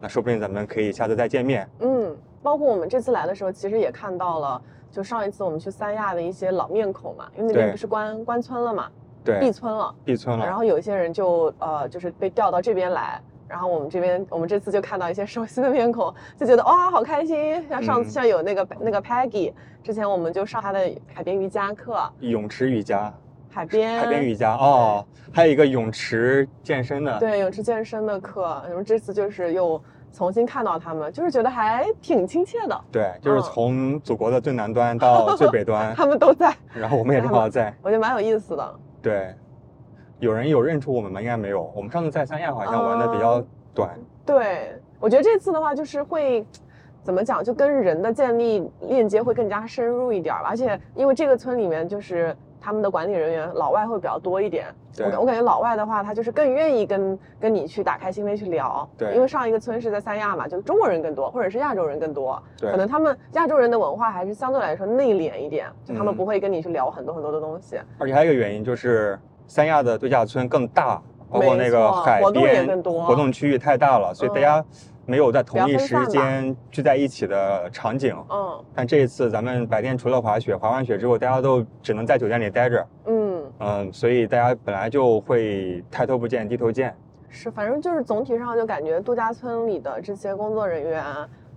[0.00, 1.68] 那说不定咱们可以下次再见面。
[1.78, 8.90] 嗯，包括我们这次来的时候，其实也看到了，就上一次我们去三亚的一些老面孔嘛，因为那边不是关关村了嘛，
[9.22, 10.44] 对闭，村了，闭村了。
[10.44, 13.22] 然后有一些人就呃就是被调到这边来。
[13.52, 17.62] 然后我们这边，我们这次就看到一些熟悉的面孔，就觉得哇，好开心！
[17.68, 23.12] 像上次嗯像有那个、那个 Peggy，之前我们就上他的海边瑜伽课，泳池瑜伽，
[23.50, 29.78] 海边海边瑜伽哦，还有一个泳池健身的，对泳池健身的课，然后这次就是又
[30.10, 37.74] 重新看到他们，就是觉得还挺亲切的，对，就是嗯从祖国的最南端到最北端， 他们都在，然后我们也正好 在。
[37.82, 38.74] 我觉得蛮有意思的。
[39.02, 39.34] 对，
[40.22, 41.20] 有人有认出我们吗？
[41.20, 41.68] 应该没有。
[41.74, 43.90] 我们上次在三亚好像玩的比较短。
[44.24, 46.46] 对，我觉得这次的话就是会。
[47.02, 47.42] 怎么讲？
[47.42, 58.88] 就跟人的建立链接会更加深入一点儿吧，而且因为这个村里面就是他们的管理人员老外会比较多一点，我对感我感觉老外的话，他就是更愿意跟跟你去打开心扉去聊。
[58.96, 62.40] 对因为上一个村是在三亚嘛，就是中国人更多，或者是亚洲人更多。
[62.56, 67.80] 对可能他们亚洲人的文化还是相对来说内敛一点，就他们嗯不会跟你去聊很多很多的东西。
[67.98, 74.64] 而且还有一个原因就是三亚的度假村更大，包括那个海边活动区域太大了，所以大嗯家
[75.04, 78.16] 没有在同一时间聚在一起的场景。
[78.30, 86.94] 嗯但这一次咱们白天除了滑雪，滑完雪之后，大家都只能在酒店里待着，嗯，嗯，所以大家本来就会抬头不见低头见。
[87.28, 91.02] 是，反正就是总体上就感觉度假村里的这些工作人员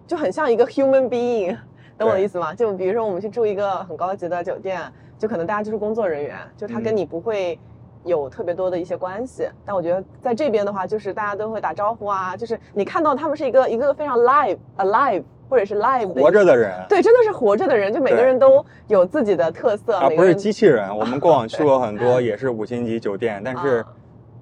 [0.08, 1.56] 就很像一个 human being，
[1.98, 2.54] 懂我的意思吗？
[2.54, 4.82] 就比如说我们去住一个很高级的酒店，
[5.18, 7.60] 就可能大家就是工作人员，就他跟嗯你不会。
[8.06, 20.96] 有特别多的一些关系，但我觉得在这边的话，就是大家都会打招呼啊，就是你看到他们是一个一个非常 live alive 或者是 live 活着的人，对，真的是活着的人，就每个人都有自己的特色，而不是机器人。
[20.96, 23.88] 我们过往 去过很多也是五星级酒店，但是啊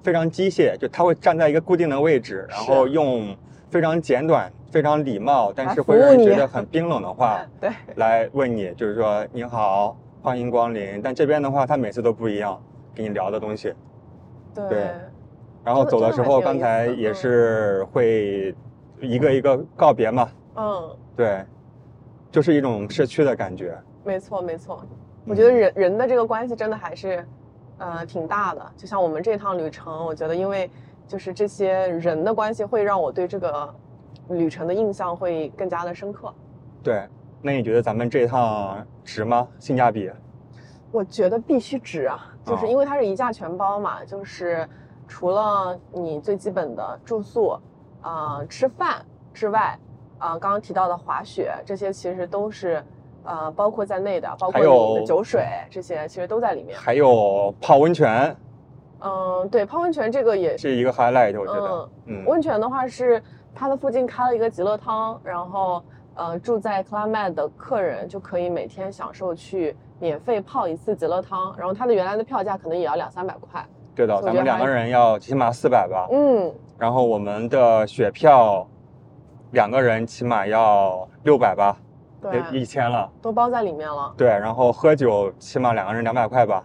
[0.04, 3.36] 非常机械，就他会站在一个固定的位置，然后用
[3.70, 11.02] 非常简短、非常礼貌，但是会让人觉得 很冰冷的话对来问你，就是说你好，欢迎光临。
[11.02, 12.62] 但这边的话，他每次都不一样，
[12.96, 13.74] 跟你聊的东西。
[14.54, 14.92] 对对
[15.64, 18.54] 然后走的时候，刚才也是会
[19.00, 21.46] 一个一个告别嘛，嗯，对，
[22.32, 23.78] 就是一种社区的感觉。
[24.04, 24.90] 没错没错，嗯
[25.26, 27.26] 我觉得人人的这个关系真的还是，
[27.78, 28.72] 呃，挺大的。
[28.76, 30.70] 就像我们这趟旅程，我觉得因为
[31.08, 33.74] 就是这些人的关系，会让我对这个
[34.30, 36.34] 旅程的印象会更加的深刻。
[36.84, 37.08] 对，
[37.42, 39.48] 那你觉得咱们这一趟值吗？
[39.60, 40.12] 性价比？
[40.92, 44.68] 我觉得必须值啊，就是哦因为它是一价全包嘛，就是
[45.08, 47.58] 除了你最基本的住宿、
[48.02, 49.04] 啊、吃饭
[49.34, 49.78] 之外，
[50.18, 52.84] 啊、刚刚提到的滑雪这些其实都是
[53.24, 56.78] 呃包括在内的，包括你的酒水这些其实都在里面。
[56.78, 58.36] 还有泡温泉
[59.06, 61.90] 嗯，对，泡温泉这个也是一个 highlight，我觉得。
[62.06, 63.22] 嗯，温泉的话是
[63.54, 65.84] 它的附近开了一个极乐汤，然后
[66.16, 73.66] 呃住在 Club Med 的客人就可以每天享受去免费泡一次极乐汤，然后它的原来的票价可能也要两三百块。
[73.96, 78.68] 对的，咱们两个人要起码四百吧，嗯，然后我们的雪票
[79.52, 81.78] 两个人起码要六百吧，
[82.22, 83.10] 对，一一千了。
[83.22, 84.14] 都包在里面了。
[84.18, 86.62] 对，然后喝酒起码两个人两百块吧，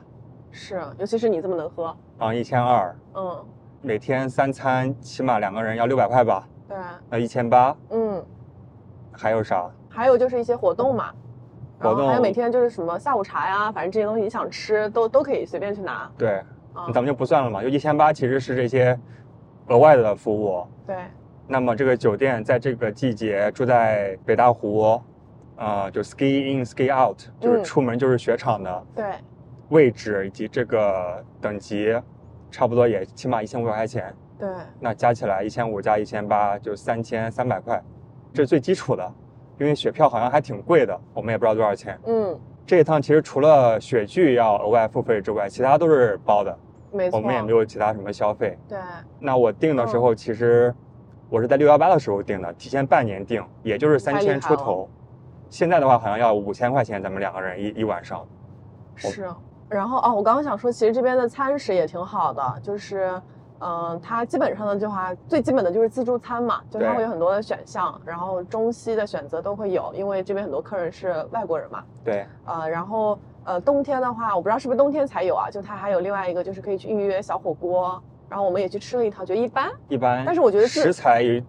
[0.51, 2.93] 是，尤其是你这么能喝，然后一千二。
[3.15, 3.45] 嗯，
[3.83, 6.77] 每天三餐起码两个人要六百块吧，对，
[7.09, 8.21] 那一千八，嗯，
[9.13, 9.71] 还有啥？
[9.89, 11.13] 还有就是一些活动嘛，然
[11.79, 16.11] 活动后还有每天就是什么下午茶呀，反正这些东西你想吃都都可以随便去拿。
[16.19, 16.43] 对，
[16.75, 18.99] 嗯咱们就不算了嘛，就一千八其实是这些
[19.69, 20.67] 额外的服务。
[20.87, 20.97] 对，
[21.47, 25.01] 那么这个酒店在这个季节住在北大湖，
[25.57, 29.07] 呃，就 ski in ski out，就是嗯出门就是雪场的对，
[29.69, 31.97] 位置以及这个等级，
[32.51, 34.15] 差不多也起码一千五百块钱。
[34.39, 37.83] 对，那加起来一千五加一千八就三千三百块，
[38.33, 39.13] 这是最基础的，
[39.59, 41.99] 因为雪票好像还挺贵的，我们也不知道多少钱。
[42.07, 46.57] 嗯，这一趟其实除了雪具要额外付费之外，其他都是包的，
[46.93, 47.19] 没错。
[47.19, 48.59] 我们也没有其他什么消费。
[48.69, 48.79] 对，
[49.19, 50.75] 那我订的时候，其实
[51.29, 54.89] 我是在六幺八的时候订的，提前半年订，也就是三千出头。
[55.51, 58.27] 现在的话好像要五千块钱，咱们两个人一一晚上。
[58.97, 59.29] 是。
[59.69, 63.21] 然后哦，我刚刚想说，其实这边的餐食也挺好的，就是，
[63.61, 80.23] 嗯、它基本上的就话最基本的就是自助餐嘛，就它会有很多的选项，然后中西的选择都会有，因为这边很多客人是外国人嘛，对，呃，然后呃，冬天的话，我不知道是不是冬天才有啊，就它还有另外一个就是可以去预约小火锅，然后我们也去吃了一套，觉得一般，一般。
[80.25, 81.43] 但是我觉得是食材有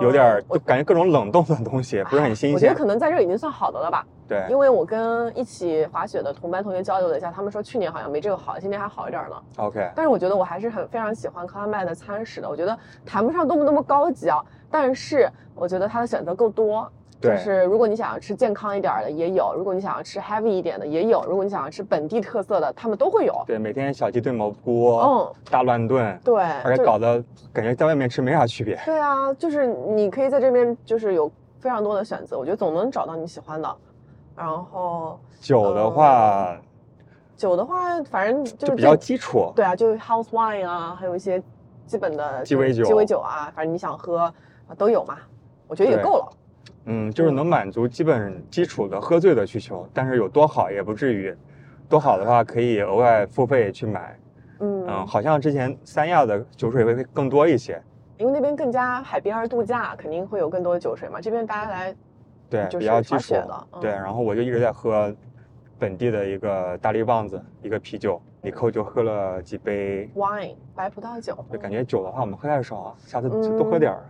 [0.00, 2.54] 有点儿，就感觉各种冷冻的东西不是很新鲜。
[2.54, 9.42] 我觉得可能在这已经算好的了吧，对因为我跟一起滑雪的同班同学交流了一下，他们说去年好像没这个好，今年还好一点了。
[9.58, 16.90] ，OK，但是我觉得我还是很非常喜欢克拉麦的餐食的，我觉得谈不上多么多么高级啊，但是我觉得它的选择够多。
[17.20, 23.44] 就是如果你想要吃健康一点的也有，如果你想要吃 heavy 一点的也有，如果你想要吃本地特色的，他们都会有。
[23.46, 28.76] 对，每天小鸡炖蘑菇，嗯，大乱炖，对，而且搞得感觉在外面吃没啥区别。
[28.84, 33.76] 对啊，就是你可以在这边就是有非常多的选择，我觉得总能找到你喜欢的。
[34.36, 36.56] 然后酒的话
[37.36, 41.42] 酒的话，反正就是就比较基础，对啊，就是 house wine 啊，还有一些
[41.86, 44.32] 基本的鸡尾酒鸡尾酒啊，反正你想喝啊
[44.78, 45.18] 都有嘛，
[45.66, 46.32] 我觉得也够了。
[46.84, 51.36] 嗯，就是能满足基本基础的喝醉的需求，但是有多好也不至于，
[51.88, 54.18] 多好的话可以额外付费去买。
[54.60, 57.82] 嗯嗯，好像之前三亚的酒水会更多一些，
[58.18, 61.20] 因为那边更加海边儿度假，肯定会有更多的酒水嘛。
[61.20, 61.94] 这边大家来
[62.52, 63.66] 对，就比较基础的。
[63.72, 65.10] 嗯对，然后我就一直在喝
[65.78, 70.06] 本地的一个大力棒子，一个啤酒，里扣就喝了几杯。
[70.14, 74.04] wine 白葡萄酒，就感觉酒的话，我们喝太少啊，下次嗯多喝点儿。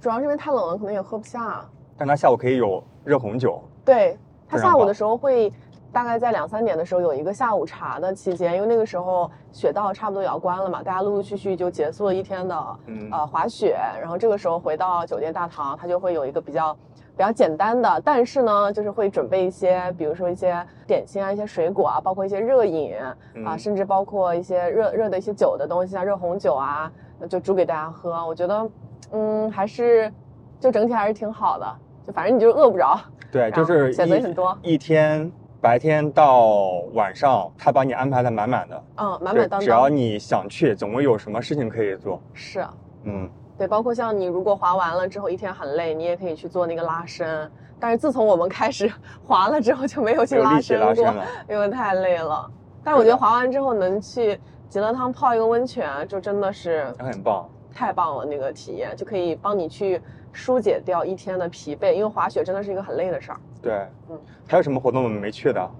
[0.00, 1.64] 主要是因为太冷了，可能也喝不下。
[1.96, 5.52] 但他下午可以有热红酒，对，它非常棒下午的时候会
[5.92, 16.76] 大概在两三点的时候有一个下午茶的期间，因为那个时候雪道差不多也要关了嘛，大家陆陆续续就结束了一天的嗯呃滑雪，然后这个时候回到酒店大堂，它就会有一个比较
[17.16, 20.54] 比较简单的，但是呢，就是会准备一些，比如说一些
[20.86, 26.90] 点心啊、一些水果啊，包括一些热饮啊，嗯甚至包括一些热热的一些酒的东西啊，热红酒啊，
[27.28, 28.26] 就煮给大家喝。
[28.26, 28.70] 我觉得，
[29.12, 30.12] 嗯，还是
[30.58, 31.66] 就整体还是挺好的，
[32.04, 32.98] 就反正你就饿不着。
[33.30, 36.48] 对，就是选择很多一天白天到
[36.94, 42.20] 晚上，他把你安排的满满的，嗯，满满当当只要你想去，总会有什么事情可以做。
[42.32, 42.64] 是。
[43.04, 47.50] 嗯，对，包括像你如果滑完了之后一天很累，你也可以去做那个拉伸。
[47.78, 48.90] 但是自从我们开始
[49.26, 51.14] 滑了之后，就没有去拉伸过，伸。
[51.48, 52.50] 因为太累了。
[52.82, 57.48] 但是我觉得滑完之后能去极乐汤泡一个温泉，就真的是也很棒。
[57.72, 60.00] 太棒了，那个体验就可以帮你去
[60.32, 63.40] 疏解掉一天的疲惫，因为滑雪真的是一个很累的事儿。
[63.60, 65.70] 对，嗯还有什么活动我们没去的？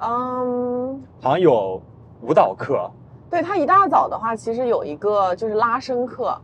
[0.00, 1.80] 嗯，好像有
[2.20, 2.90] 舞蹈课，
[3.30, 6.38] 对，它一大早的话，其实有一个就是拉伸课，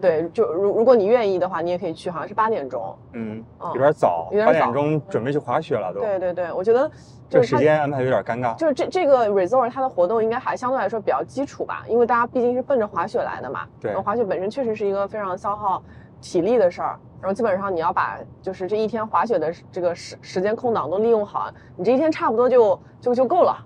[0.00, 2.94] 对，就如如果你愿意的话，你也可以去，好像是八点钟。
[3.12, 6.00] 嗯，嗯有点早，八点钟准备去滑雪了都。
[6.00, 6.90] 对对对，我觉得
[7.28, 8.54] 这个时间安排有点尴尬。
[8.56, 13.60] 就是这这个 resort 它的活动应该还相对来说比较基础吧，因为大家毕竟是奔着滑雪来的嘛。
[13.80, 15.82] 对然后滑雪本身确实是一个非常消耗
[16.20, 23.56] 体力的事儿，然后基本上你要把就是这一天滑雪的这个时时间空档都利用好，你这一天差不多就就就够了，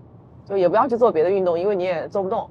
[0.45, 2.49] 就也不要去做别的运动，因为你也做不动。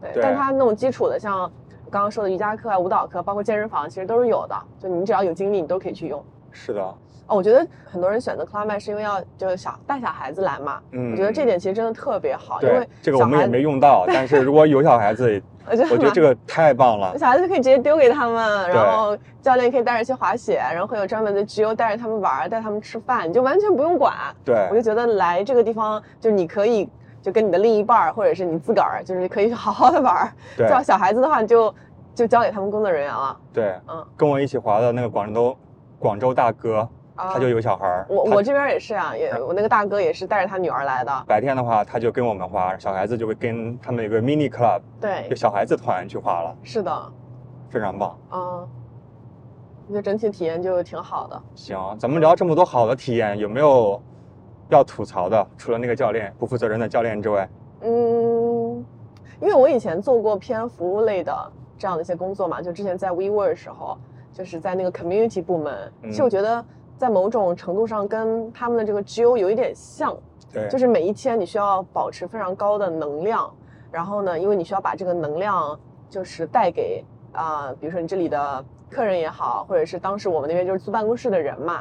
[0.00, 1.50] 对，对但它那种基础的像我
[1.90, 6.24] 刚刚说的瑜伽课啊、舞蹈课，包括健身房，其实都是有的，就你只要有精力，你都可以去用。
[6.52, 17.16] 是的，哦，我觉得很多人选择 Club Med 是因为要就是小带小孩子来嘛，嗯，我觉得这点其实真的特别好，因为这个我们也没用到，但是如果有小孩子， 我觉得我觉得这个太棒了。
[17.18, 24.14] 小孩子可以直接丢给他们，然后教练可以带着去滑雪，然后会有专门的 GO 带着他们玩儿，带他们吃饭，你就完全不用管。
[24.44, 26.88] 对我就觉得来这个地方，就是你可以
[27.22, 30.32] 就跟你的另一半儿，或者是你自个儿，就是可以好好的玩儿。
[30.56, 31.74] 对叫小孩子的话，你就
[32.14, 33.36] 就交给他们工作人员了。
[33.52, 35.56] 对，嗯，跟我一起滑的那个广州
[35.98, 38.06] 广州大哥，啊他就有小孩儿。
[38.08, 41.24] 他我我这边也是啊，也我那个大哥也是带着他女儿来的。
[41.26, 47.12] 白天的话，他就跟我们滑，小孩子就会跟他们有个 mini club，对就，小孩子团去滑了，是的，
[47.68, 48.18] 非常棒。
[48.32, 48.68] 嗯，
[49.88, 51.42] 我觉得整体体验就挺好的。
[51.54, 54.00] 行，咱们聊这么多好的体验，有没有
[54.70, 55.46] 要吐槽的？
[55.56, 57.48] 除了那个教练不负责任的教练之外，
[57.82, 58.84] 嗯，
[59.40, 63.96] 因为我以前做过偏服务类的这样的一些工作嘛，就之前在 WeWork 的时候，
[64.32, 66.64] 就是在那个 community 部门，嗯其实我觉得
[66.96, 70.16] 在某种程度上跟他们的这个 GO 有一点像，
[70.52, 73.52] 对，就是每一天你需要保持非常高的能量，
[73.90, 81.80] 然后呢，因为你需要把这个能量就是带给啊、比如说你这里的客人也好，或者是当时我们那边就是租办公室的人嘛，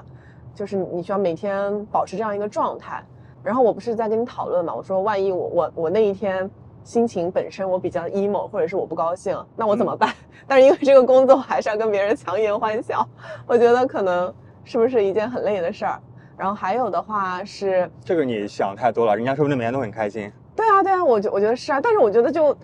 [0.53, 3.03] 就是你需要每天保持这样一个状态。
[3.41, 6.49] 然后我不是在跟你讨论嘛，我说万一我我我那一天
[6.83, 10.13] 心情本身我比较 emo，或者是我不高兴，那我怎么办？
[10.45, 13.07] 但是因为这个工作还是要跟别人强颜欢笑，
[13.47, 14.33] 我觉得可能
[14.65, 15.97] 是不是一件很累的事儿。
[16.35, 22.55] 然后还有的话是，这个你想太多了，人家说不定每天都很开心，对啊对啊，我觉我觉得是啊，但是我觉得就，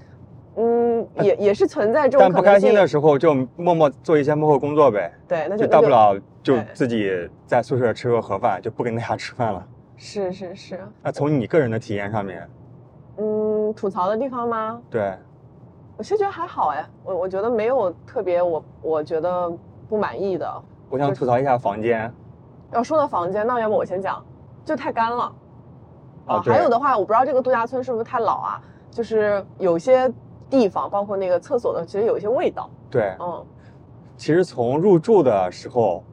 [0.58, 2.60] 嗯，也也是存在这种但不开。
[2.60, 5.88] 心的时候就默默做一些幕后工作呗，对，那就就大不。
[5.88, 7.12] 了就自己
[7.48, 9.68] 在宿舍吃个盒饭，就不跟大家吃饭了。
[9.98, 12.48] 是是是，那从你个人的体验上面，
[13.18, 14.80] 嗯，吐槽的地方吗？
[14.88, 15.18] 对，
[15.98, 19.52] 我其实觉得还好哎，我我觉得没有特别我我觉得
[19.90, 20.64] 不满意的。
[20.88, 22.14] 我想吐槽一下房间，
[22.72, 24.24] 要说到房间，那要不我先讲，
[24.64, 25.34] 就太干了。
[26.28, 30.14] 啊对还有的话，我不知道这个度假村是不是太老啊，就是有些
[30.48, 32.70] 地方，包括那个厕所的，其实有一些味道。
[32.92, 33.44] 对，嗯，
[34.16, 36.04] 其实从入住的时候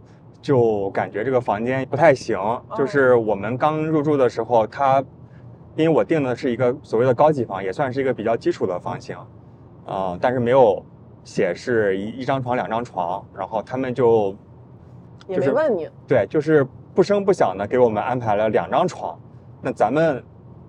[0.42, 2.36] 就感觉这个房间不太行，
[2.76, 5.02] 就是我们刚入住的时候，它
[5.76, 9.16] 因为我订的是一个所谓的高级房，也算是一个比较基础的房型，
[9.86, 10.84] 啊、但是没有
[11.22, 14.36] 写是一一张床两张床，然后他们就
[15.28, 15.88] 也就是没问你。
[16.08, 19.16] 对，就是不声不响的给我们安排了两张床。
[19.62, 20.22] 那咱们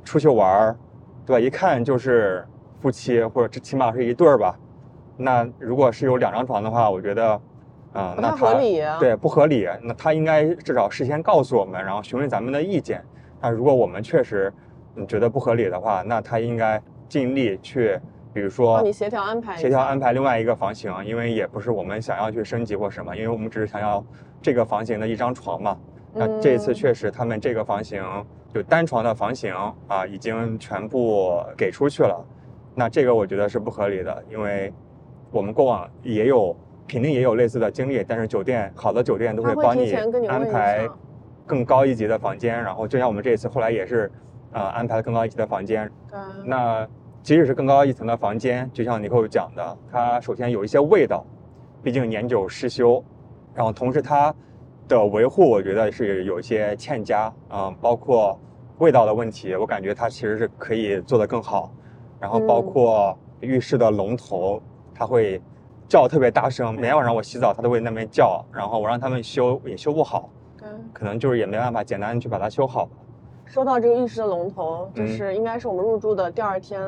[0.03, 0.77] 出去玩儿，
[1.25, 1.39] 对吧？
[1.39, 2.47] 一看就是
[2.79, 4.55] 夫妻，或者这起码是一对儿吧。
[5.17, 7.41] 那如果是有两张床的话，我觉得，
[7.93, 9.67] 啊、那他合理啊对不合理。
[9.81, 13.03] 那他应该至少事先告诉我们，然后询问咱们的意见。
[13.39, 14.51] 那如果我们确实
[14.95, 17.99] 嗯觉得不合理的话，那他应该尽力去，
[18.33, 24.03] 比如说帮你协调安排协调安排另外一个房型，因为也不是我们想要去升级或什么，因为我们只是想要
[24.41, 25.77] 这个房型的一张床嘛。
[26.13, 28.03] 那这次嗯确实他们这个房型
[28.53, 29.53] 就单床的房型
[29.87, 32.23] 啊，已经全部给出去了。
[32.75, 34.73] 那这个我觉得是不合理的，因为
[35.31, 36.55] 我们过往也有
[36.87, 39.91] 肯定也有类似的经历，但是酒店好的酒店都会帮你
[40.27, 40.87] 安排
[41.45, 44.11] 更高一级的房间，然后就像我们这一次后来也是，
[44.51, 46.87] 呃，安排了更高一级的房间，对，那
[47.21, 51.25] 即使是更高一层的房间，就像尼克讲的，它首先有一些味道，
[51.81, 53.03] 毕竟年久失修，
[53.53, 54.33] 然后同时它
[54.87, 58.39] 的维护，我觉得是有一些欠佳啊、包括
[58.79, 61.73] 味道的问题，我感觉它其实是可以做得更好，
[62.19, 64.61] 然后包嗯括浴室的龙头，
[64.93, 65.41] 它会
[65.87, 70.29] 叫特别大声，每天晚上我洗澡它都会那边叫，然后我让他们修也修不好，
[70.61, 70.89] 嗯。
[70.91, 72.89] 可能就是也没办法简单去把它修好。
[73.45, 76.81] 说到这个浴室的龙头，就嗯是应该是我们入住的第二天，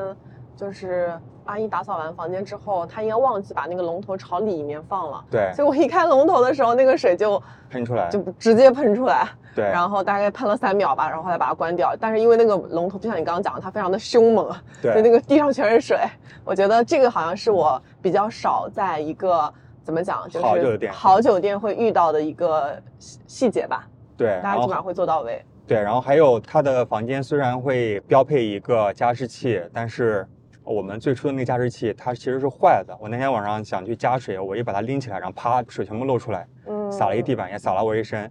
[0.56, 1.12] 就是
[1.46, 5.24] 阿姨打扫完房间之后，她应该忘记把那个龙头朝里面放了。
[5.30, 11.94] 对，所以我一开龙头的时候，那个水就喷出来，就直接喷出来，对，然后大概喷了三秒吧，然后后来把它关掉。
[11.98, 15.98] 但是因为那个龙头，就像你刚刚讲的，它非常的凶猛，对就那个地上全是水。
[16.44, 23.86] 我觉得这个好像是我比较少在一个怎么讲，就是好酒店好酒店会遇到的一个细细节吧，
[24.16, 25.44] 对，大家基本上会做到位。
[25.66, 30.24] 对，然后还有它的房间虽然会标配一个加湿器，但是
[30.66, 32.96] 我们最初的那个加湿器它其实是坏的。
[33.00, 38.28] 我那天晚上想去加水，我一把它拎起来，然后啪，水全部漏出来，嗯，洒了一地板，也洒了我一身。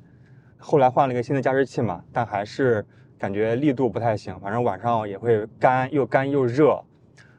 [0.58, 2.86] 后来换了一个新的加湿器嘛，但还是
[3.18, 6.84] 感觉力度不太行，反正晚上也会干，又干又热，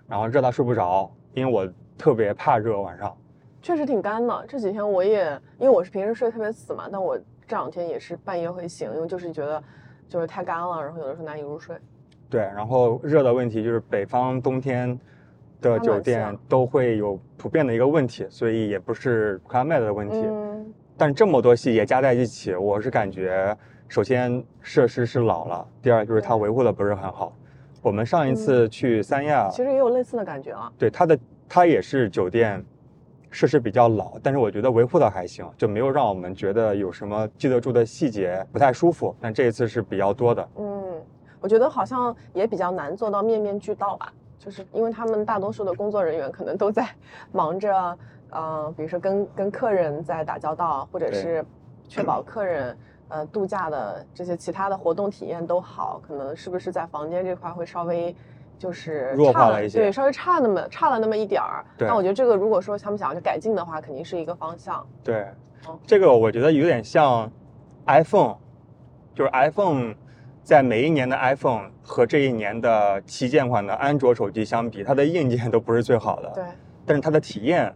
[0.08, 3.14] 然后热到睡不着，因为我特别怕热晚上。
[3.60, 4.44] 确实挺干的。
[4.48, 9.62] 这几天我也，因为我是平时睡特别死嘛，但我这两天也是半夜会醒，因为就是觉得
[10.08, 11.76] 就是太干了，然后有的时候难以入睡。
[12.28, 14.98] 对，然后热的问题就是北方冬天
[15.60, 20.22] 的酒店都会有普遍的一个问题，所以也不是 climate 的问题。
[20.26, 20.66] 嗯，
[20.96, 23.56] 但这么多细节加在一起，我是感觉，
[23.88, 27.36] 首先设施是老了，第二就是它维护的不是很好。
[27.82, 30.72] 我们上一次去三亚，其实也有类似的感觉啊。
[30.76, 31.18] 对它的
[31.48, 32.64] 它也是酒店，
[33.30, 39.14] 设施比较老，但是我觉得维护的还行，就没有让我们觉得有什么记得住的细节不太舒服。
[39.20, 41.00] 但这一次是比较多的，嗯，
[41.46, 46.84] 我觉得好像也比较难做到面面俱到吧，就是因为他们大多数的工作人员可能都在
[47.30, 47.96] 忙着，
[48.30, 51.44] 呃，比如说跟跟客人在打交道，或者是
[51.86, 52.76] 确保客人
[53.06, 58.12] 呃度假的这些其他的活动体验都好，可能是不是在房间这块会稍微。
[58.58, 61.62] 就是差弱化了一些对，稍微差那么差了那么一点儿。
[61.76, 64.84] 对那我觉得这个如果说他们想要去改进的话，肯定是一个方向。
[65.04, 65.26] 对。
[65.86, 67.30] 这个我觉得有点像
[67.86, 68.34] iPhone，
[69.14, 69.94] 就是 iPhone
[70.46, 76.44] 在每一年的 iPhone 和这一年的旗舰款的安卓手机相比，它的硬件都不是最好的，对，
[76.86, 77.74] 但是它的体验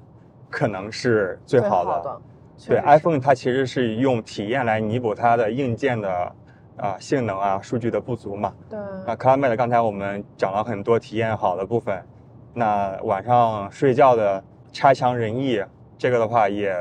[0.48, 2.00] 可能是最好的。
[2.04, 2.20] 的。
[2.68, 6.32] 对，iPhone 它其实是用体验来弥补它的硬件的
[6.76, 8.54] 啊、性能啊、数据的不足嘛。
[8.68, 12.00] 对，那 CloudMate 刚才我们讲了很多体验好的部分，
[12.54, 15.60] 那晚上睡觉的差强人意，
[15.98, 16.72] 这个的话也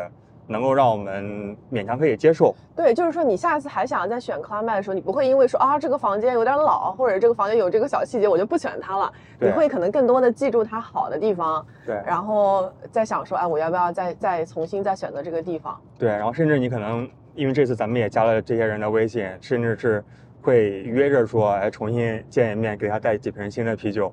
[0.50, 2.54] 能够让我们勉强可以接受。
[2.76, 9.14] 对，就是说你下次还想再选 CloudMate 的时候，你不会因为说啊这个房间有点老，或者这个房间有这个小细节，我就不选它了。
[9.40, 15.80] 你会可能更多的记住它好的地方，对然后再想说，哎，我要不要再再重新再选择这个地方？
[16.00, 20.04] 对，然后甚至你可能因为这次咱们也加了这些人的微信，甚至是
[20.42, 24.12] 会约着说，哎，重新见一面，给他带几瓶新的啤酒。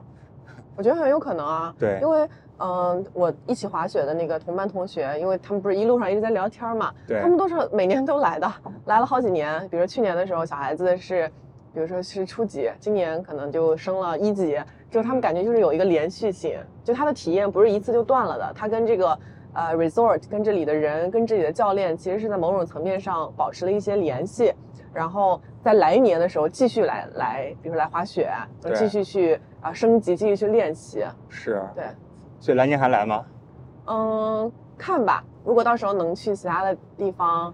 [0.77, 1.75] 我觉得很有可能啊。
[1.79, 2.29] 对因为
[2.59, 8.53] 嗯、我一起滑雪的那个同班同学，因为他们不是一路上一直在聊天嘛，对他们都是每年都来的，
[8.87, 9.61] 来了好几年。
[9.69, 11.27] 比如说去年的时候，小孩子是，
[11.73, 14.59] 比如说是初级，今年可能就升了一级，
[14.91, 19.19] 就他们感觉就是有一个连续性，就他的体验不是一次就断了的，他跟这个。
[19.59, 24.53] 呃，resort 跟这里的人，跟这里的教练，其实是在某种层面上保持了一些联系，
[24.93, 28.31] 然后在来年的时候继续来来，比如说来滑雪，
[28.75, 31.07] 继续去啊、升级，继续去练习。
[31.31, 31.87] 是，对，
[32.47, 33.25] 所以来年还来吗？
[33.87, 37.53] 嗯，看吧，如果到时候能去其他的地方，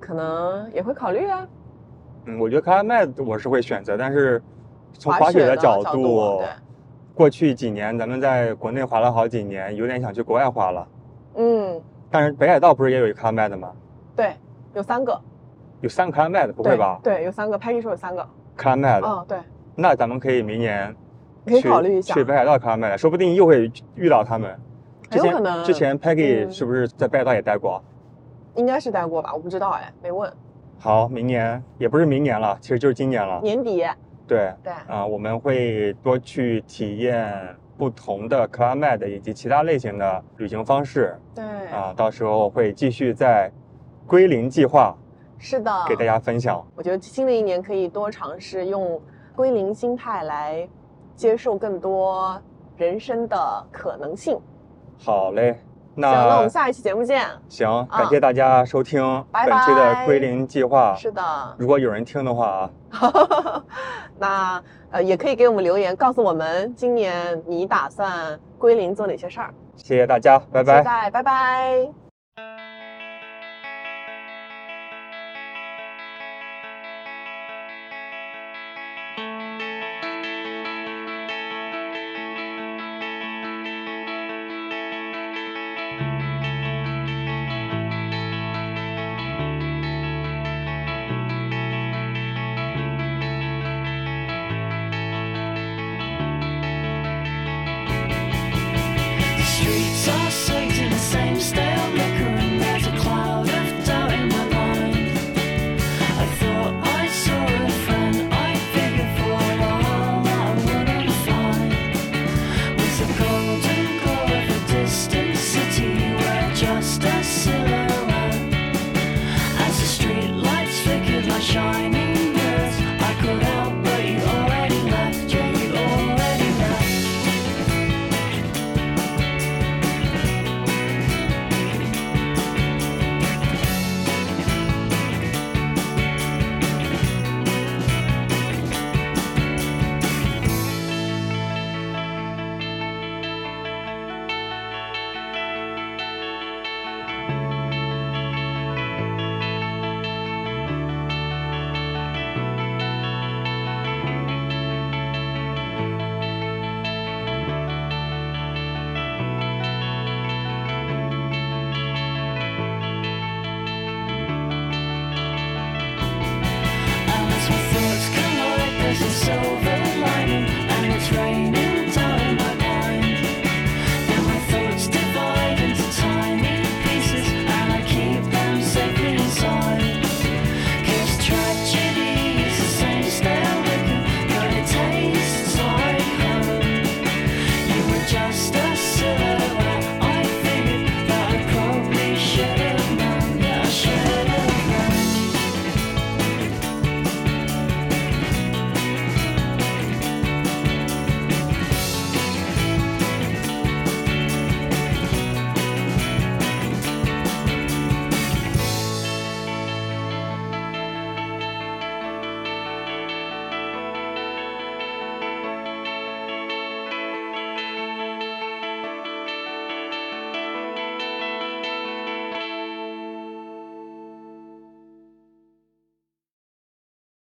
[0.00, 1.46] 可能也会考虑啊。
[2.24, 4.42] 嗯，我觉得 CloudMate 我是会选择，但是
[4.94, 6.42] 从滑滑雪雪的角角度
[7.14, 10.88] 过去几年咱们在国内滑了好几年，有点想去国外滑了。
[11.36, 11.80] 嗯，
[12.10, 13.70] 但是北海道不是也有一 CloudMate 吗？
[14.16, 14.34] 对，
[14.74, 15.16] 有三个，
[15.82, 18.28] 有三个 CloudMate，不会吧对，有三个，Peggy 说有三个。
[18.58, 19.38] ？CloudMate，、嗯，对，
[19.76, 20.92] 那咱们可以明年
[21.44, 24.58] 可以考虑一下去北海道 CloudMate，说不定又会遇到他们。
[25.10, 27.82] 之前很有可能之前 Peggy 嗯是不是在北海道也待过？
[28.54, 30.30] 应该是待过吧，我不知道哎，没问。
[30.78, 33.40] 好，明年也不是明年了，其实就是今年了。
[33.42, 33.84] 年底，
[34.26, 37.32] 对，对，啊、我们会多去体验
[37.76, 43.50] 不同的 CloudMate 以及其他类型的旅行方式对，啊、到时候会继续在
[44.06, 44.96] 归零计划
[45.38, 46.64] 是的，给大家分享。
[46.74, 49.00] 我觉得新的一年可以多尝试用
[49.36, 50.68] 归零心态来
[51.22, 52.36] 接受更多
[52.76, 54.36] 人生的可能性。
[54.98, 55.56] 好嘞，
[55.94, 57.24] 那行，那我们下一期节目见。
[57.48, 59.00] 行，感谢大家收听
[59.30, 60.96] 本期的归零计划。
[60.96, 61.22] 是的，
[61.56, 63.62] 如果有人听的话啊，
[64.18, 64.60] 那
[64.90, 69.54] 呃也可以给我们留言，告诉我们今年你打算归零做哪些事儿。
[69.76, 70.84] 谢谢大家，拜拜期。
[70.84, 72.01] 待，拜拜。